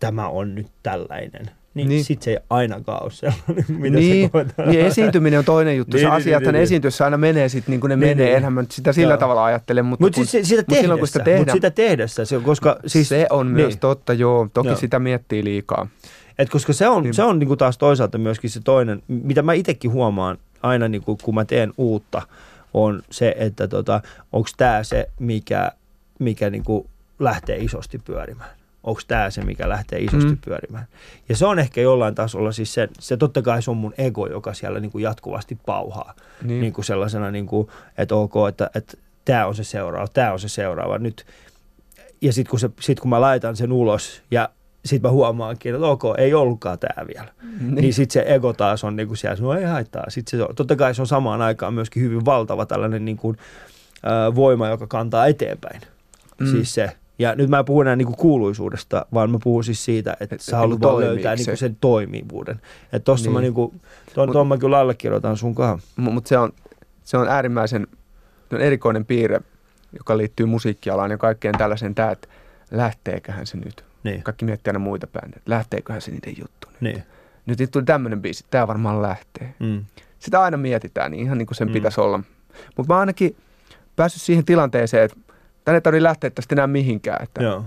[0.00, 2.04] tämä on nyt tällainen, niin, niin.
[2.04, 5.96] sitten se ei ainakaan ole sellainen, mitä niin, se Niin esiintyminen on toinen juttu.
[5.96, 6.62] Niin, se niin, asiathan niin, niin.
[6.62, 8.26] esiintyessä aina menee sitten niin kuin ne niin, menee.
[8.26, 8.36] Niin.
[8.36, 9.20] Enhän mä sitä sillä joo.
[9.20, 9.82] tavalla ajattele.
[9.82, 11.40] Mutta mut kun, sitä, sitä mut silloin, kun sitä tehdään.
[11.40, 12.76] Mutta sitä tehdessä, se, koska...
[12.86, 13.54] Siis, se on niin.
[13.54, 14.48] myös totta, joo.
[14.54, 14.76] Toki joo.
[14.76, 15.88] sitä miettii liikaa.
[16.38, 17.14] Et koska se on, niin.
[17.14, 21.02] se on niin kuin taas toisaalta myöskin se toinen, mitä mä itsekin huomaan aina niin
[21.02, 22.22] kuin, kun mä teen uutta,
[22.74, 24.00] on se, että tota,
[24.32, 25.72] onko tämä se, mikä
[26.18, 28.50] mikä niin kuin lähtee isosti pyörimään?
[28.84, 30.38] Onko tämä se, mikä lähtee isosti Mm.
[30.44, 30.86] pyörimään?
[31.28, 34.26] Ja se on ehkä jollain tasolla siis se, se totta kai se on mun ego,
[34.26, 36.14] joka siellä niin kuin jatkuvasti pauhaa.
[36.16, 36.48] Niin.
[36.48, 36.60] Niin.
[36.60, 37.68] niin kuin sellaisena, niin kuin,
[37.98, 40.98] että ok, että, että tämä on se seuraava, tämä on se seuraava.
[40.98, 41.26] Nyt,
[42.20, 44.48] ja sitten kun, se, sit kun mä laitan sen ulos ja
[44.84, 47.28] sitten mä huomaankin, että ok, ei ollutkaan tämä vielä.
[47.60, 50.04] Niin, niin sitten se ego taas on niin kuin siellä, no ei haittaa.
[50.08, 53.36] Sitten se, totta kai se on samaan aikaan myöskin hyvin valtava tällainen niin kuin,
[54.06, 55.80] äh, voima, joka kantaa eteenpäin.
[56.40, 56.46] Mm.
[56.46, 56.50] Mm.
[56.50, 56.90] Siis se.
[57.18, 60.34] Ja nyt mä en puhu enää niin kuin kuuluisuudesta, vaan mä puhun siis siitä, että
[60.34, 62.60] Et- sä haluat niinku vaan toimiiko löytää niin kuin sen toimivuuden.
[62.92, 63.30] Että tossa Niin.
[63.30, 63.34] niin.
[63.34, 63.80] mä niin kuin,
[64.14, 65.78] ton, ton mä kyllä allekirjoitan sunkaan.
[65.96, 66.52] Mutta se on,
[67.04, 67.86] se on äärimmäisen
[68.50, 69.40] se on erikoinen piirre,
[69.98, 72.28] joka liittyy musiikkialaan ja kaikkeen tällaiseen, tämä, että
[72.70, 73.84] lähteeköhän se nyt.
[74.04, 74.22] Niin.
[74.22, 76.80] Kaikki miettii aina muita bändejä, että lähteeköhän se niiden juttu nyt.
[76.80, 77.02] Niin.
[77.46, 79.54] Nyt nyt tuli tämmöinen biisi, tämä varmaan lähtee.
[79.58, 79.84] Mm.
[80.18, 81.72] Sitä aina mietitään, niin ihan niin kuin sen Mm.
[81.72, 82.20] pitäisi olla.
[82.76, 83.36] Mutta mä ainakin
[83.96, 85.16] päässyt siihen tilanteeseen, että
[85.64, 87.22] tänne ei tarvitse lähteä tästä enää mihinkään.
[87.22, 87.56] Että Joo.
[87.56, 87.64] on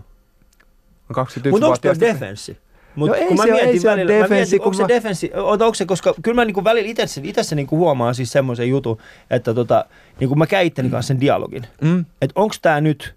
[1.14, 2.58] 21 Mutta onko tuo defenssi?
[2.96, 4.62] Mut No ei kun mä se ole- ei mietin se ole välillä, mä defenssi, mietin,
[4.66, 7.78] onko se mä- defenssi, ota, onko se, koska kyllä mä niinku välillä itse, itse niinku
[7.78, 8.98] huomaan siis semmoisen jutun,
[9.30, 9.86] että tota,
[10.20, 11.64] niinku mä käyn itteni kanssa sen dialogin.
[11.82, 12.06] Mm.
[12.22, 13.16] Että onko tämä nyt,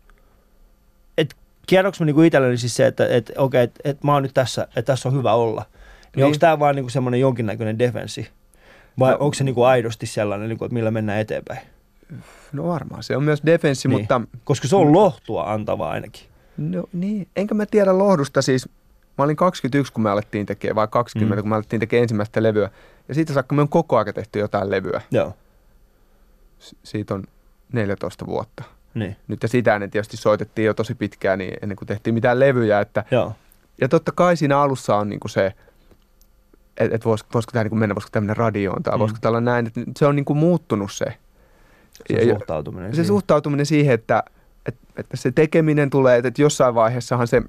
[2.01, 4.83] mä niinku itselleni siis se, että et, okei, että et mä oon nyt tässä, että
[4.83, 5.61] tässä on hyvä olla.
[5.71, 6.25] Niin, Niin.
[6.27, 8.29] onko tämä vaan niinku semmoinen jonkinnäköinen defenssi?
[8.99, 11.61] Vai No- onko se niinku aidosti sellainen, niinku, että millä mennään eteenpäin?
[12.53, 13.99] No varmaan, se on myös defenssi, Niin.
[14.01, 16.23] mutta Koska se on lohtua antava ainakin.
[16.57, 18.69] No niin, enkä mä tiedä lohdusta siis.
[19.19, 21.39] Mä olin 21, kun me alettiin tekemään, vai 20, mm.
[21.39, 21.43] Mm.
[21.43, 22.71] kun me alettiin tekemään ensimmäistä levyä.
[23.09, 25.01] Ja siitä saakka me on koko ajan tehty jotain levyä.
[25.11, 25.35] Joo,
[26.59, 27.25] S- siitä on
[27.73, 28.65] 14 vuotta.
[28.95, 32.41] Niin, Nyt ja sitä ennen tietysti soitettiin jo tosi pitkään, niin ennen kuin tehtiin mitään
[32.41, 32.81] levyjä.
[32.81, 33.33] Että, joo,
[33.81, 35.47] ja totta kai siinä alussa on niinku se,
[36.77, 38.99] että et vois, voisiko tämä niinku mennä, voisiko tämmöinen radioon tai mm.
[38.99, 39.67] Voisiko tällä näin.
[39.67, 41.05] Että se on niinku muuttunut se.
[41.05, 42.91] se Ja- ja- suhtautuminen.
[42.91, 43.07] se siihen.
[43.07, 44.23] suhtautuminen siihen, että,
[44.67, 47.43] että, että se tekeminen tulee, että, että jossain vaiheessahan se,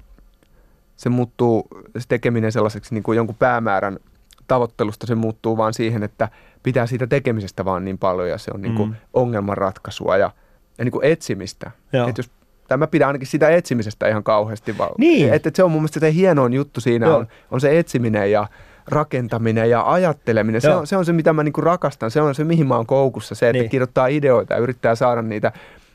[0.96, 1.66] se muuttuu,
[1.98, 3.98] se tekeminen sellaiseksi niin kuin jonkun päämäärän
[4.46, 6.28] tavoittelusta, se muuttuu vaan siihen, että
[6.62, 8.96] pitää siitä tekemisestä vaan niin paljon ja se on niin kuin Mm.
[9.14, 10.30] ongelmanratkaisua ja,
[10.78, 11.70] ja niin kuin etsimistä.
[11.92, 12.08] Joo.
[12.08, 12.30] Että jos,
[12.68, 14.78] tai mä pidän ainakin sitä etsimisestä ihan kauheasti.
[14.78, 15.24] Vaan, Niin.
[15.32, 17.16] Että, että se on mun mielestä se hienoin juttu siinä Joo.
[17.16, 18.46] on, on se etsiminen ja
[18.86, 20.60] rakentaminen ja ajatteleminen.
[20.60, 22.10] Se on, se on se, mitä mä niinku rakastan.
[22.10, 23.34] Se on se, mihin mä oon koukussa.
[23.34, 23.70] Se, että Niin.
[23.70, 25.52] kirjoittaa ideoita ja yrittää saada niitä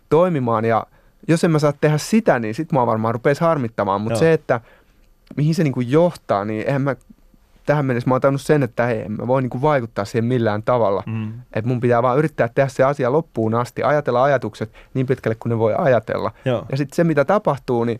[0.09, 0.65] toimimaan.
[0.65, 0.85] Ja
[1.27, 4.01] jos en mä saa tehdä sitä, niin sit mä varmaan rupeisi harmittamaan.
[4.01, 4.61] Mutta se, että
[5.37, 6.95] mihin se niinku johtaa, niin eihän mä
[7.67, 10.63] tähän mennessä mä oon tajunnut sen, että hei, en mä voi niinku vaikuttaa siihen millään
[10.63, 11.03] tavalla.
[11.05, 11.33] Mm.
[11.53, 15.49] Että mun pitää vaan yrittää tehdä se asia loppuun asti, ajatella ajatukset niin pitkälle kuin
[15.49, 16.31] ne voi ajatella.
[16.45, 16.65] Joo.
[16.71, 17.99] Ja sitten se, mitä tapahtuu, niin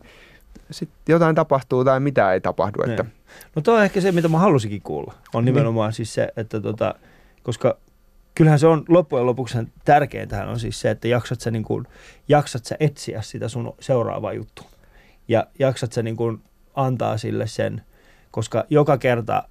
[0.70, 2.82] sitten jotain tapahtuu tai mitä ei tapahdu.
[2.82, 3.12] Että, Niin.
[3.56, 5.14] No toi on ehkä se, mitä mä halusinkin kuulla.
[5.34, 6.94] On nimenomaan siis se, että tota,
[7.42, 7.76] koska
[8.34, 11.86] kyllähän se on loppujen lopuksi tärkeintähän on siis se, että jaksat sä, niin kuin,
[12.28, 14.68] jaksat sä etsiä sitä sun seuraavaa juttua.
[15.28, 16.42] Ja jaksat sä niin kuin
[16.74, 17.82] antaa sille sen,
[18.30, 19.42] koska joka kerta,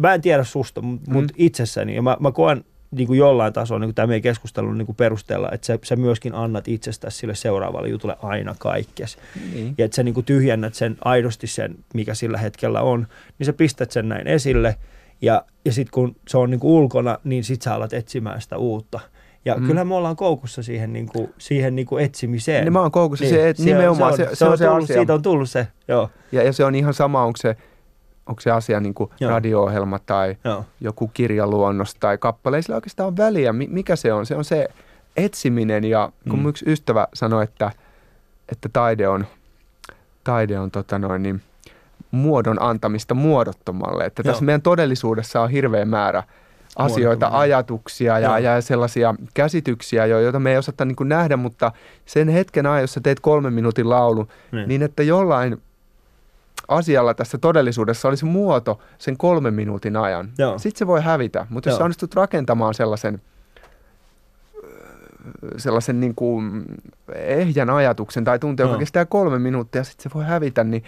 [0.00, 1.20] mä en tiedä susta, mutta Mm.
[1.20, 1.26] mm.
[1.36, 4.86] itsessäni, ja mä, mä koen niin kuin jollain tasolla niin kuin tämä meidän keskustelun niin
[4.86, 9.18] kuin perusteella, että sä, sä myöskin annat itsestäsi sille seuraavalle jutulle aina kaikkes
[9.54, 9.74] niin.
[9.78, 13.06] ja että sä niinku tyhjennät sen aidosti sen, mikä sillä hetkellä on,
[13.38, 14.76] niin sä pistät sen näin esille
[15.22, 19.00] ja, ja sitten kun se on niinku ulkona, niin sit sä alat etsimään sitä uutta.
[19.44, 19.60] Ja Mm.
[19.60, 19.66] mm.
[19.66, 22.64] kyllähän me ollaan koukussa siihen, niinku, siihen niinku etsimiseen.
[22.64, 24.96] Niin mä oon koukussa se, että on- nimenomaan se, se, on se tullut, asia.
[24.96, 26.10] Siitä on tullut se, joo.
[26.32, 27.56] Ja, ja se on ihan sama, onko se,
[28.30, 29.30] onko se asia niin kuin Joo.
[29.30, 30.64] radio-ohjelma tai joo.
[30.80, 32.56] joku kirjaluonnos tai kappale.
[32.56, 34.26] Ei sillä oikeastaan ole väliä, mi- mikä se on.
[34.26, 34.68] Se on se
[35.16, 36.46] etsiminen ja kun Mm.
[36.48, 37.70] yksi ystävä sanoi, että,
[38.52, 39.26] että taide on,
[40.24, 41.42] taide on tota noin, niin,
[42.10, 44.04] muodon antamista muodottomalle.
[44.04, 44.46] Että tässä Joo.
[44.46, 46.22] meidän todellisuudessa on hirveä määrä
[46.76, 48.38] asioita, ajatuksia ja, Joo.
[48.38, 51.72] ja sellaisia käsityksiä, jo- joita me ei osata niin nähdä, mutta
[52.06, 54.68] sen hetken ajan, jos sä teet kolmen minuutin laulun, Niin.
[54.68, 55.62] niin että jollain
[56.68, 60.30] asialla tässä todellisuudessa olisi muoto sen kolmen minuutin ajan.
[60.38, 60.58] Joo.
[60.58, 61.84] Sitten se voi hävitä, mutta jos Joo.
[61.84, 63.22] onnistut rakentamaan sellaisen,
[65.56, 66.64] sellaisen niin kuin
[67.14, 70.84] ehjän ajatuksen tai tunteen, joka kestää kolme minuuttia, sitten se voi hävitä, niin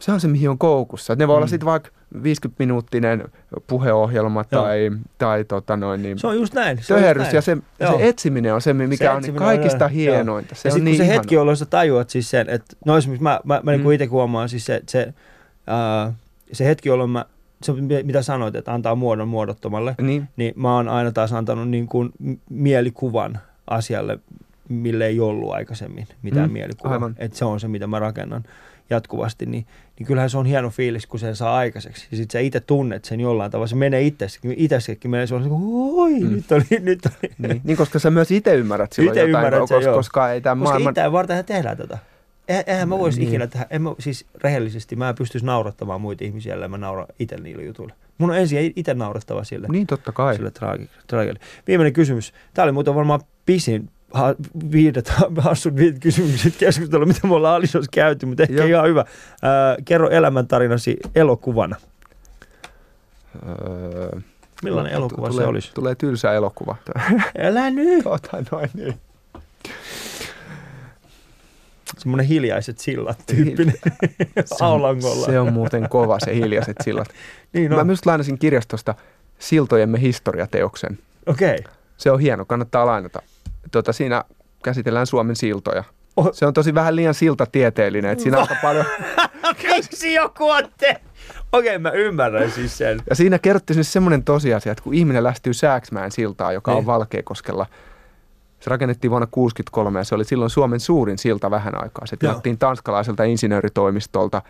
[0.00, 1.14] se on se, mihin on koukussa.
[1.14, 1.50] Ne voi olla Mm.
[1.50, 1.90] sitten vaikka
[2.22, 3.28] 50-minuuttinen
[3.66, 4.62] puheohjelma Joo.
[4.62, 6.78] tai, tai tota noin, niin Se on just näin.
[6.82, 7.34] Se on just näin.
[7.34, 7.98] ja se, Joo.
[7.98, 9.88] se etsiminen on se, mikä Se on on kaikista joo.
[9.88, 10.54] hienointa.
[10.54, 11.20] Se ja on sitten niin kun se ihana.
[11.20, 13.78] hetki, jolloin sä tajuat siis sen, että no esimerkiksi mä, mä, mä mm.
[13.80, 13.82] Mm.
[13.82, 15.14] niin itse huomaan siis se, se,
[16.06, 16.12] uh,
[16.52, 17.24] se hetki, jolloin mä,
[17.62, 17.72] se
[18.02, 22.10] mitä sanoit, että antaa muodon muodottomalle, Niin, niin mä oon aina taas antanut niin kuin
[22.50, 24.18] mielikuvan asialle,
[24.68, 27.10] mille ei ollut aikaisemmin mitään Mm, mielikuvaa.
[27.18, 28.44] Että se on se, mitä mä rakennan.
[28.90, 29.66] Jatkuvasti, niin,
[29.98, 32.06] niin kyllähän se on hieno fiilis, kun sen saa aikaiseksi.
[32.10, 33.66] Ja sitten sä itse tunnet sen jollain tavalla.
[33.66, 35.48] Se menee itsessäkin, itsessäkin menee se on
[35.94, 36.30] oi, mm.
[36.32, 37.32] nyt oli, nyt oli.
[37.38, 39.96] Niin, niin, koska sä myös itse ymmärrät silloin Ite jotain, ymmärrät sen, koska, joo.
[39.96, 40.90] koska ei tämä Koska maailman...
[40.90, 41.98] itse varten tehdään tätä.
[42.52, 43.28] Eh- Eihän mä voisi Niin.
[43.28, 47.06] ikinä tehdä, en mä, siis rehellisesti mä en pystyisi naurattamaan muita ihmisiä, ellei mä naura
[47.18, 47.94] itse niille jutuille.
[48.18, 50.36] Mun on ensin itse naurattava sille, Niin totta kai.
[50.36, 51.40] sille traagi- traagille.
[51.66, 52.32] Viimeinen kysymys.
[52.54, 53.90] Tämä oli muuten varmaan pisin
[54.72, 58.66] viidet, hassut viidet kysymykset keskustelu, mitä me ollaan Alisossa käyty, mutta ehkä Joo.
[58.66, 59.04] ihan hyvä.
[59.42, 61.76] Ää, kerro elämäntarinasi elokuvana.
[63.48, 64.20] Öö,
[64.62, 65.70] Millainen elokuva tulee, se olisi?
[65.74, 66.76] Tulee tylsä elokuva.
[67.38, 68.04] Älä nyt!
[68.04, 68.94] Tota noin niin.
[71.98, 73.74] Semmoinen hiljaiset sillat tyyppinen
[74.60, 75.26] Aulangolla.
[75.26, 77.08] Se on muuten kova se hiljaiset sillat.
[77.52, 77.76] niin No.
[77.76, 77.86] Mä on.
[77.86, 78.94] myös lainasin kirjastosta
[79.38, 80.98] Siltojemme historiateoksen.
[81.26, 81.56] Okei.
[81.60, 81.72] Okay.
[81.96, 83.22] Se on hieno, kannattaa lainata.
[83.72, 84.24] Tota, siinä
[84.64, 85.84] käsitellään Suomen siltoja.
[86.16, 86.30] Oh.
[86.32, 88.86] Se on tosi vähän liian siltatieteellinen, että siinä on aika paljon.
[89.76, 91.00] Miksi joku on te?
[91.52, 93.00] Okei, mä ymmärrän siis sen.
[93.10, 96.86] Ja siinä kerrottiin siis semmoinen tosiasia, että kun ihminen lähestyy Sääksmäen siltaa, joka on Niin.
[96.86, 97.66] Valkeakoskella,
[98.60, 102.06] se rakennettiin vuonna 1963 ja se oli silloin Suomen suurin silta vähän aikaa.
[102.06, 104.42] Se tilattiin tanskalaiselta insinööritoimistolta.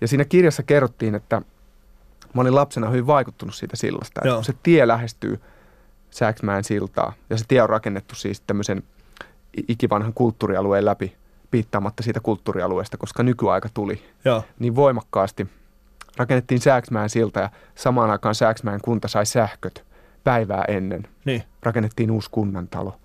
[0.00, 1.42] Ja siinä kirjassa kerrottiin, että
[2.34, 4.20] mä olin lapsena hyvin vaikuttunut siitä sillasta.
[4.24, 5.40] Että kun se tie lähestyy
[6.10, 8.82] Sääksmäen siltaa ja se tie on rakennettu siis tämmöisen
[9.68, 11.16] ikivanhan kulttuurialueen läpi
[11.50, 14.44] piittaamatta siitä kulttuurialueesta, koska nykyaika tuli Joo.
[14.58, 15.46] niin voimakkaasti.
[16.16, 19.84] Rakennettiin Sääksmäen silta ja samaan aikaan Sääksmäen kunta sai sähköt
[20.24, 21.08] päivää ennen.
[21.24, 21.42] Niin.
[21.62, 22.96] Rakennettiin uusi kunnantalo.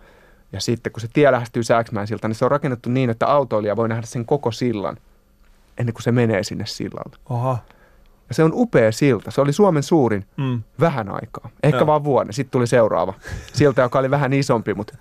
[0.52, 3.76] Ja sitten kun se tie lähestyy Sääksmäen silta, niin se on rakennettu niin, että autoilija
[3.76, 4.98] voi nähdä sen koko sillan
[5.78, 7.18] ennen kuin se menee sinne sillalle.
[7.30, 7.58] Oha.
[8.30, 9.32] Ja se on upea silta.
[9.32, 10.62] Se oli Suomen suurin Mm.
[10.80, 11.50] vähän aikaa.
[11.64, 11.88] Ehkä Joo.
[11.88, 12.34] vaan vuoden.
[12.34, 13.14] Sitten tuli seuraava
[13.54, 14.98] silta, joka oli vähän isompi, mutta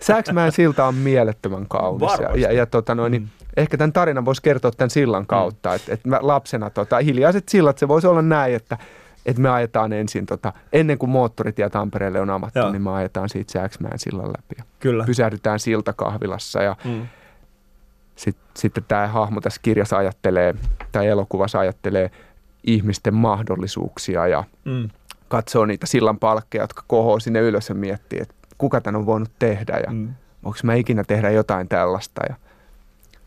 [0.00, 2.02] Sääksmäen silta on mielettömän kaunis.
[2.02, 2.40] Ja, Varmasti.
[2.40, 3.28] ja, ja tota noin, niin Mm.
[3.56, 5.68] ehkä tämän tarinan voisi kertoa tämän sillan kautta.
[5.68, 5.74] Mm.
[5.76, 8.78] Että et mä lapsena tota, hiljaiset sillat, se voisi olla näin, että
[9.26, 12.70] et me ajetaan ensin, tota, ennen kuin moottoritie Tampereelle on avattu, Joo.
[12.72, 14.54] niin me ajetaan siitä Sääksmäen sillan läpi.
[14.58, 15.04] Ja Kyllä.
[15.04, 17.06] pysähdytään siltakahvilassa ja Mm.
[18.16, 20.54] sitten sit tämä hahmo tässä kirjassa ajattelee,
[20.92, 22.10] tai elokuvassa ajattelee
[22.64, 24.88] ihmisten mahdollisuuksia ja Mm.
[25.28, 29.30] katsoo niitä sillan palkkeja, jotka kohoo sinne ylös ja miettii, että kuka tämän on voinut
[29.38, 30.14] tehdä ja mm.
[30.44, 32.20] Onko mä ikinä tehdä jotain tällaista.
[32.28, 32.34] Ja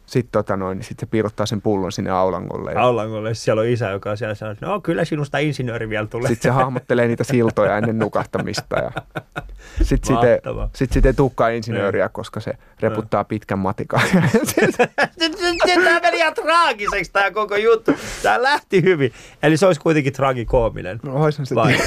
[0.05, 3.89] sitten tota noin, sit se piirottaa sen pullon sinne aulangolle ja Aulangolle siellä on isä,
[3.89, 6.27] joka on siellä sanoo, että no kyllä sinusta insinööri vielä tulee.
[6.27, 8.75] sitten se hahmottelee niitä siltoja ennen nukahtamista.
[8.75, 8.91] Ja
[9.81, 10.69] sitten sit ei, Mahtavaa.
[10.75, 14.01] sit sit ei tulekaan insinööriä, koska se reputtaa pitkän matikan.
[15.83, 17.91] Tämä meni ihan traagiseksi tämä koko juttu.
[18.23, 19.13] Tämä lähti hyvin.
[19.43, 20.99] Eli se olisi kuitenkin tragikoominen.
[21.03, 21.77] no, oishan se Vai?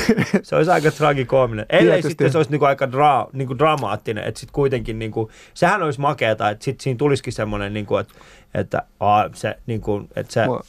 [0.42, 1.66] Se olisi aika tragikoominen.
[1.70, 2.08] Ellei Tietysti.
[2.08, 6.50] sitten se olisi niinku aika dra, niinku dramaattinen, että sitten kuitenkin, niinku, sehän olisi makeata,
[6.50, 8.07] että sitten siinä tulisikin semmoinen, niinku, että,
[8.54, 10.64] että, aa, se, niinku, että sä, Mua-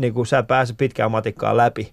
[0.00, 1.92] niinku, sä pääset pitkään matikkaan läpi.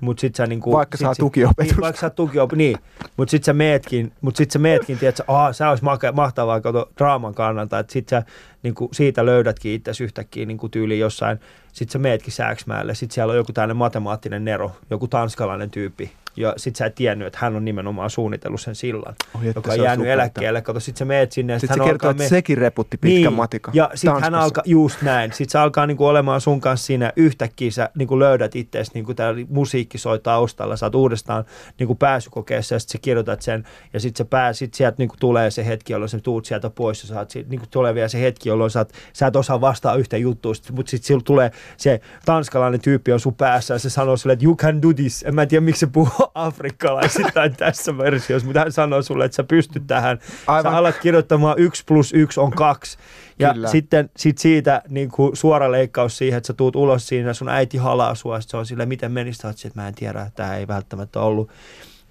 [0.00, 1.74] Mut sit sä niinku, Vaikka saa tukiopetusta.
[1.74, 2.76] Niin, vaikka saa tukiop, niin.
[3.16, 6.90] Mut sit sä meetkin, mut sit sä meetkin, tiedät, aa, sä olisi make, mahtavaa kato
[6.98, 8.22] draaman kannalta, että sit sä
[8.62, 11.40] niinku, siitä löydätkin itse yhtäkkiä niinku tyyli jossain,
[11.72, 16.54] sit sä meetkin Sääksmäelle, sit siellä on joku tällainen matemaattinen nero, joku tanskalainen tyyppi, ja
[16.56, 19.24] sit sä et tiennyt, että hän on nimenomaan suunnitellut sen sillan, että
[19.54, 20.12] joka on jäänyt upeata.
[20.22, 20.62] eläkkeelle.
[20.62, 22.96] Kato, sit sä meet sinne, ja sit Sitten hän se kertoo, että me- sekin reputti
[22.96, 23.74] pitkän matikan.
[23.74, 24.38] ja hän Tanskassa.
[24.38, 28.56] alkaa, just näin, sitten se alkaa niinku olemaan sun kanssa siinä yhtäkkiä, sä niinku löydät
[28.56, 31.44] itseäsi, niinku täällä musiikki soi taustalla, sä oot uudestaan
[31.78, 35.66] niinku pääsykokeessa ja sitten sä kirjoitat sen ja se pää, sit sieltä niinku tulee se
[35.66, 38.70] hetki, jolloin sä tuut sieltä pois ja saat, sit, niinku tulee vielä se hetki, jolloin
[38.70, 43.12] sä, oot, sä et osaa vastaa yhtä juttua, mutta sitten sillä tulee se tanskalainen tyyppi
[43.12, 45.22] on sun päässä ja se sanoo sulle, että you can do this.
[45.22, 49.44] En mä tiedä, miksi se puhuu afrikkalaisittain tässä versiossa, mutta hän sanoo sulle, että sä
[49.44, 50.18] pystyt tähän.
[50.46, 50.72] Aivan.
[50.72, 52.98] Sä alat kirjoittamaan yksi plus yksi on kaksi.
[53.38, 53.68] Ja Kyllä.
[53.68, 57.78] sitten sit siitä niin kuin suora leikkaus siihen, että sä tuut ulos siinä, sun äiti
[57.78, 60.36] halaa sua, se on silleen, miten meni, Sä oot silleen, että mä en tiedä, että
[60.36, 61.50] tämä ei välttämättä ollut.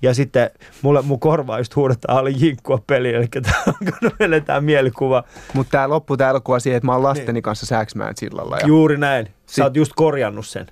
[0.01, 0.49] Ja sitten
[0.81, 5.23] mulle, mun korvaa just huudetaan Ali Jinkkua peli, eli tämä on tämä mielikuva.
[5.53, 8.57] Mutta tämä loppu tämä elokuva siihen, että mä oon lasteni kanssa Sääksmäen sillalla.
[8.57, 9.27] Ja Juuri näin.
[9.45, 10.65] Sä oot just korjannut sen.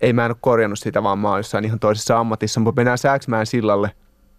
[0.00, 2.60] ei mä en ole korjannut sitä, vaan mä oon jossain ihan toisessa ammatissa.
[2.60, 3.90] Mutta mennään Sääksmäen sillalle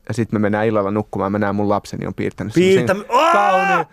[0.07, 1.31] ja sitten me mennään illalla nukkumaan.
[1.31, 2.95] Mä näen mun lapseni on piirtänyt Piirtä...
[3.31, 3.85] kauniin,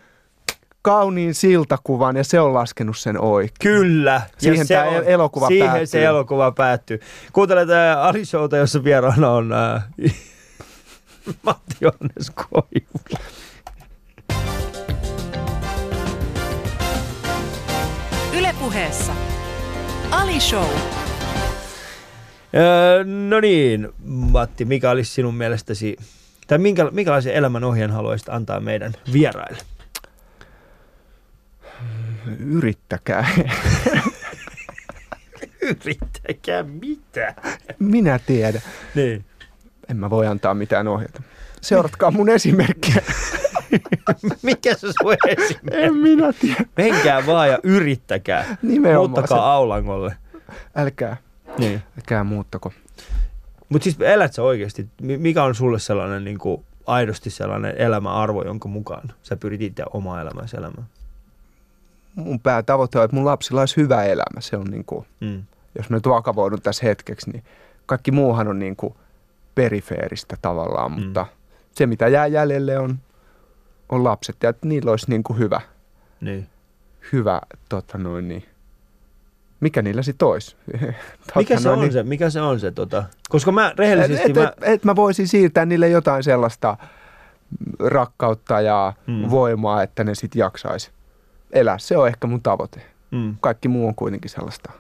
[0.83, 3.55] kauniin siltakuvan ja se on laskenut sen oikein.
[3.61, 4.21] Kyllä.
[4.39, 5.87] Siihen Ja se tää on- elokuva siihen päättyy.
[5.87, 7.01] se elokuva päättyy.
[7.33, 9.85] Kuuntelet äh, Ali Showta, jossa vieraana on äh,
[11.47, 13.21] Matti Johannes Koivu.
[18.39, 19.13] Ylepuheessa
[20.11, 20.65] Ali Show.
[22.57, 25.97] Öö, no niin, Matti, mikä olisi sinun mielestäsi,
[26.47, 29.59] tai minkä, minkälaisen elämän ohjeen haluaisit antaa meidän vieraille?
[32.39, 33.29] Yrittäkää.
[35.85, 37.35] Yrittäkää mitä.
[37.79, 38.63] Minä tiedän.
[38.95, 39.25] Niin.
[39.89, 41.23] En mä voi antaa mitään ohjeita.
[41.61, 43.03] Seuratkaa mun esimerkkiä.
[44.43, 45.77] Mikä se sun esimerkki?
[45.77, 46.65] en minä tiedä.
[46.77, 48.57] Menkää vaan ja yrittäkää.
[48.63, 49.43] Nimenomaan Muuttakaa se.
[49.43, 50.17] Aulangolle.
[50.77, 51.17] Älkää,
[51.59, 51.83] Niin.
[51.99, 52.73] älkää muuttako.
[53.69, 58.43] Mutta siis elät sä oikeasti, mi- mikä on sulle sellainen niin kuin, aidosti sellainen elämäarvo,
[58.45, 60.87] jonka mukaan sä pyrit itse omaa elämäsi elämään?
[62.15, 64.41] Mun päätavoite on, että mun lapsilla olisi hyvä elämä.
[64.41, 65.43] Se on niin kuin, Mm.
[65.79, 67.45] jos mä nyt vakavoidun tässä hetkeksi, niin
[67.87, 68.95] kaikki muuhan on niin kuin
[69.55, 71.03] perifeeristä tavallaan, Mm.
[71.05, 71.27] mutta
[71.73, 72.99] se mitä jää jäljelle on,
[73.89, 75.61] on lapset ja että niillä olisi niin kuin hyvä,
[76.21, 76.49] Niin.
[77.13, 78.45] hyvä tota noin niin,
[79.61, 80.57] mikä niillä sitten olisi?
[81.37, 84.37] Mikä se noin on niin- se, mikä se on se, tota, koska mä rehellisesti, et,
[84.37, 86.77] mä, et, et mä voisin siirtää niille jotain sellaista
[87.79, 89.31] rakkautta ja Mm.
[89.31, 90.91] voimaa, että ne sitten jaksaisi
[91.53, 91.79] elää.
[91.79, 92.83] Se on ehkä mun tavoite.
[93.11, 94.73] mm, Kaikki muu on kuitenkin sellaista.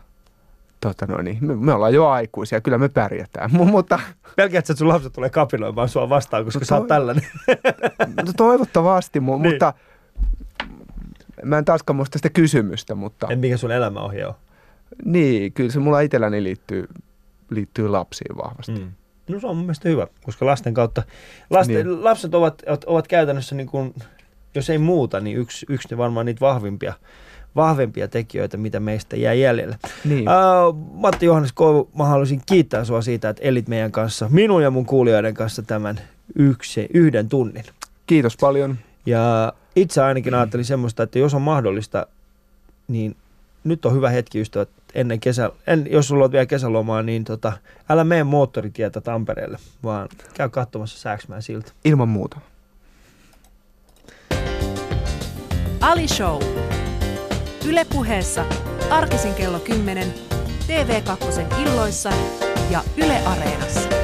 [0.80, 3.50] Tota noin, niin, me, me ollaan jo aikuisia, kyllä me pärjätään.
[3.50, 4.00] Mu- mutta
[4.36, 7.24] pelkäät sä, että sun lapset tulee kapiloimaan sua vastaan, koska No sä oot tällainen.
[8.26, 9.40] no toivottavasti, mu- Niin.
[9.52, 9.72] mutta
[11.44, 14.34] mä en taaskaan muista sitä kysymystä, mutta En mikä sun elämäohje on.
[15.04, 16.88] Niin, kyllä se mulla itselläni liittyy,
[17.50, 18.72] liittyy lapsiin vahvasti.
[18.72, 18.92] Mm.
[19.28, 21.02] No se on mun mielestä hyvä, koska lasten kautta,
[21.50, 22.04] lasten, niin.
[22.04, 23.94] Lapset ovat, ovat, ovat käytännössä niin kuin,
[24.54, 26.94] jos ei muuta, niin yksi, yksi ne varmaan niitä vahvimpia,
[27.56, 29.78] vahvempia tekijöitä, mitä meistä jää jäljelle.
[30.04, 30.24] Niin.
[30.28, 34.70] Uh, Matti Johannes Koivu, mä haluaisin kiittää sua siitä, että elit meidän kanssa, minun ja
[34.70, 36.00] mun kuulijoiden kanssa tämän
[36.34, 37.64] yksi, yhden tunnin.
[38.06, 38.78] Kiitos paljon.
[39.06, 42.06] Ja itse ainakin ajattelin semmoista, että jos on mahdollista,
[42.88, 43.16] niin
[43.64, 47.52] nyt on hyvä hetki ystävät ennen kesä, en, jos sulla on vielä kesälomaa, niin tota,
[47.88, 51.72] älä mene moottoritietä Tampereelle, vaan käy katsomassa Sääksmään siltä.
[51.84, 52.40] Ilman muuta.
[55.80, 56.42] Ali Show.
[57.68, 58.44] Yle puheessa
[58.90, 60.14] arkisin kello 10,
[60.66, 62.10] TV2 illoissa
[62.70, 64.03] ja Yle Areenassa.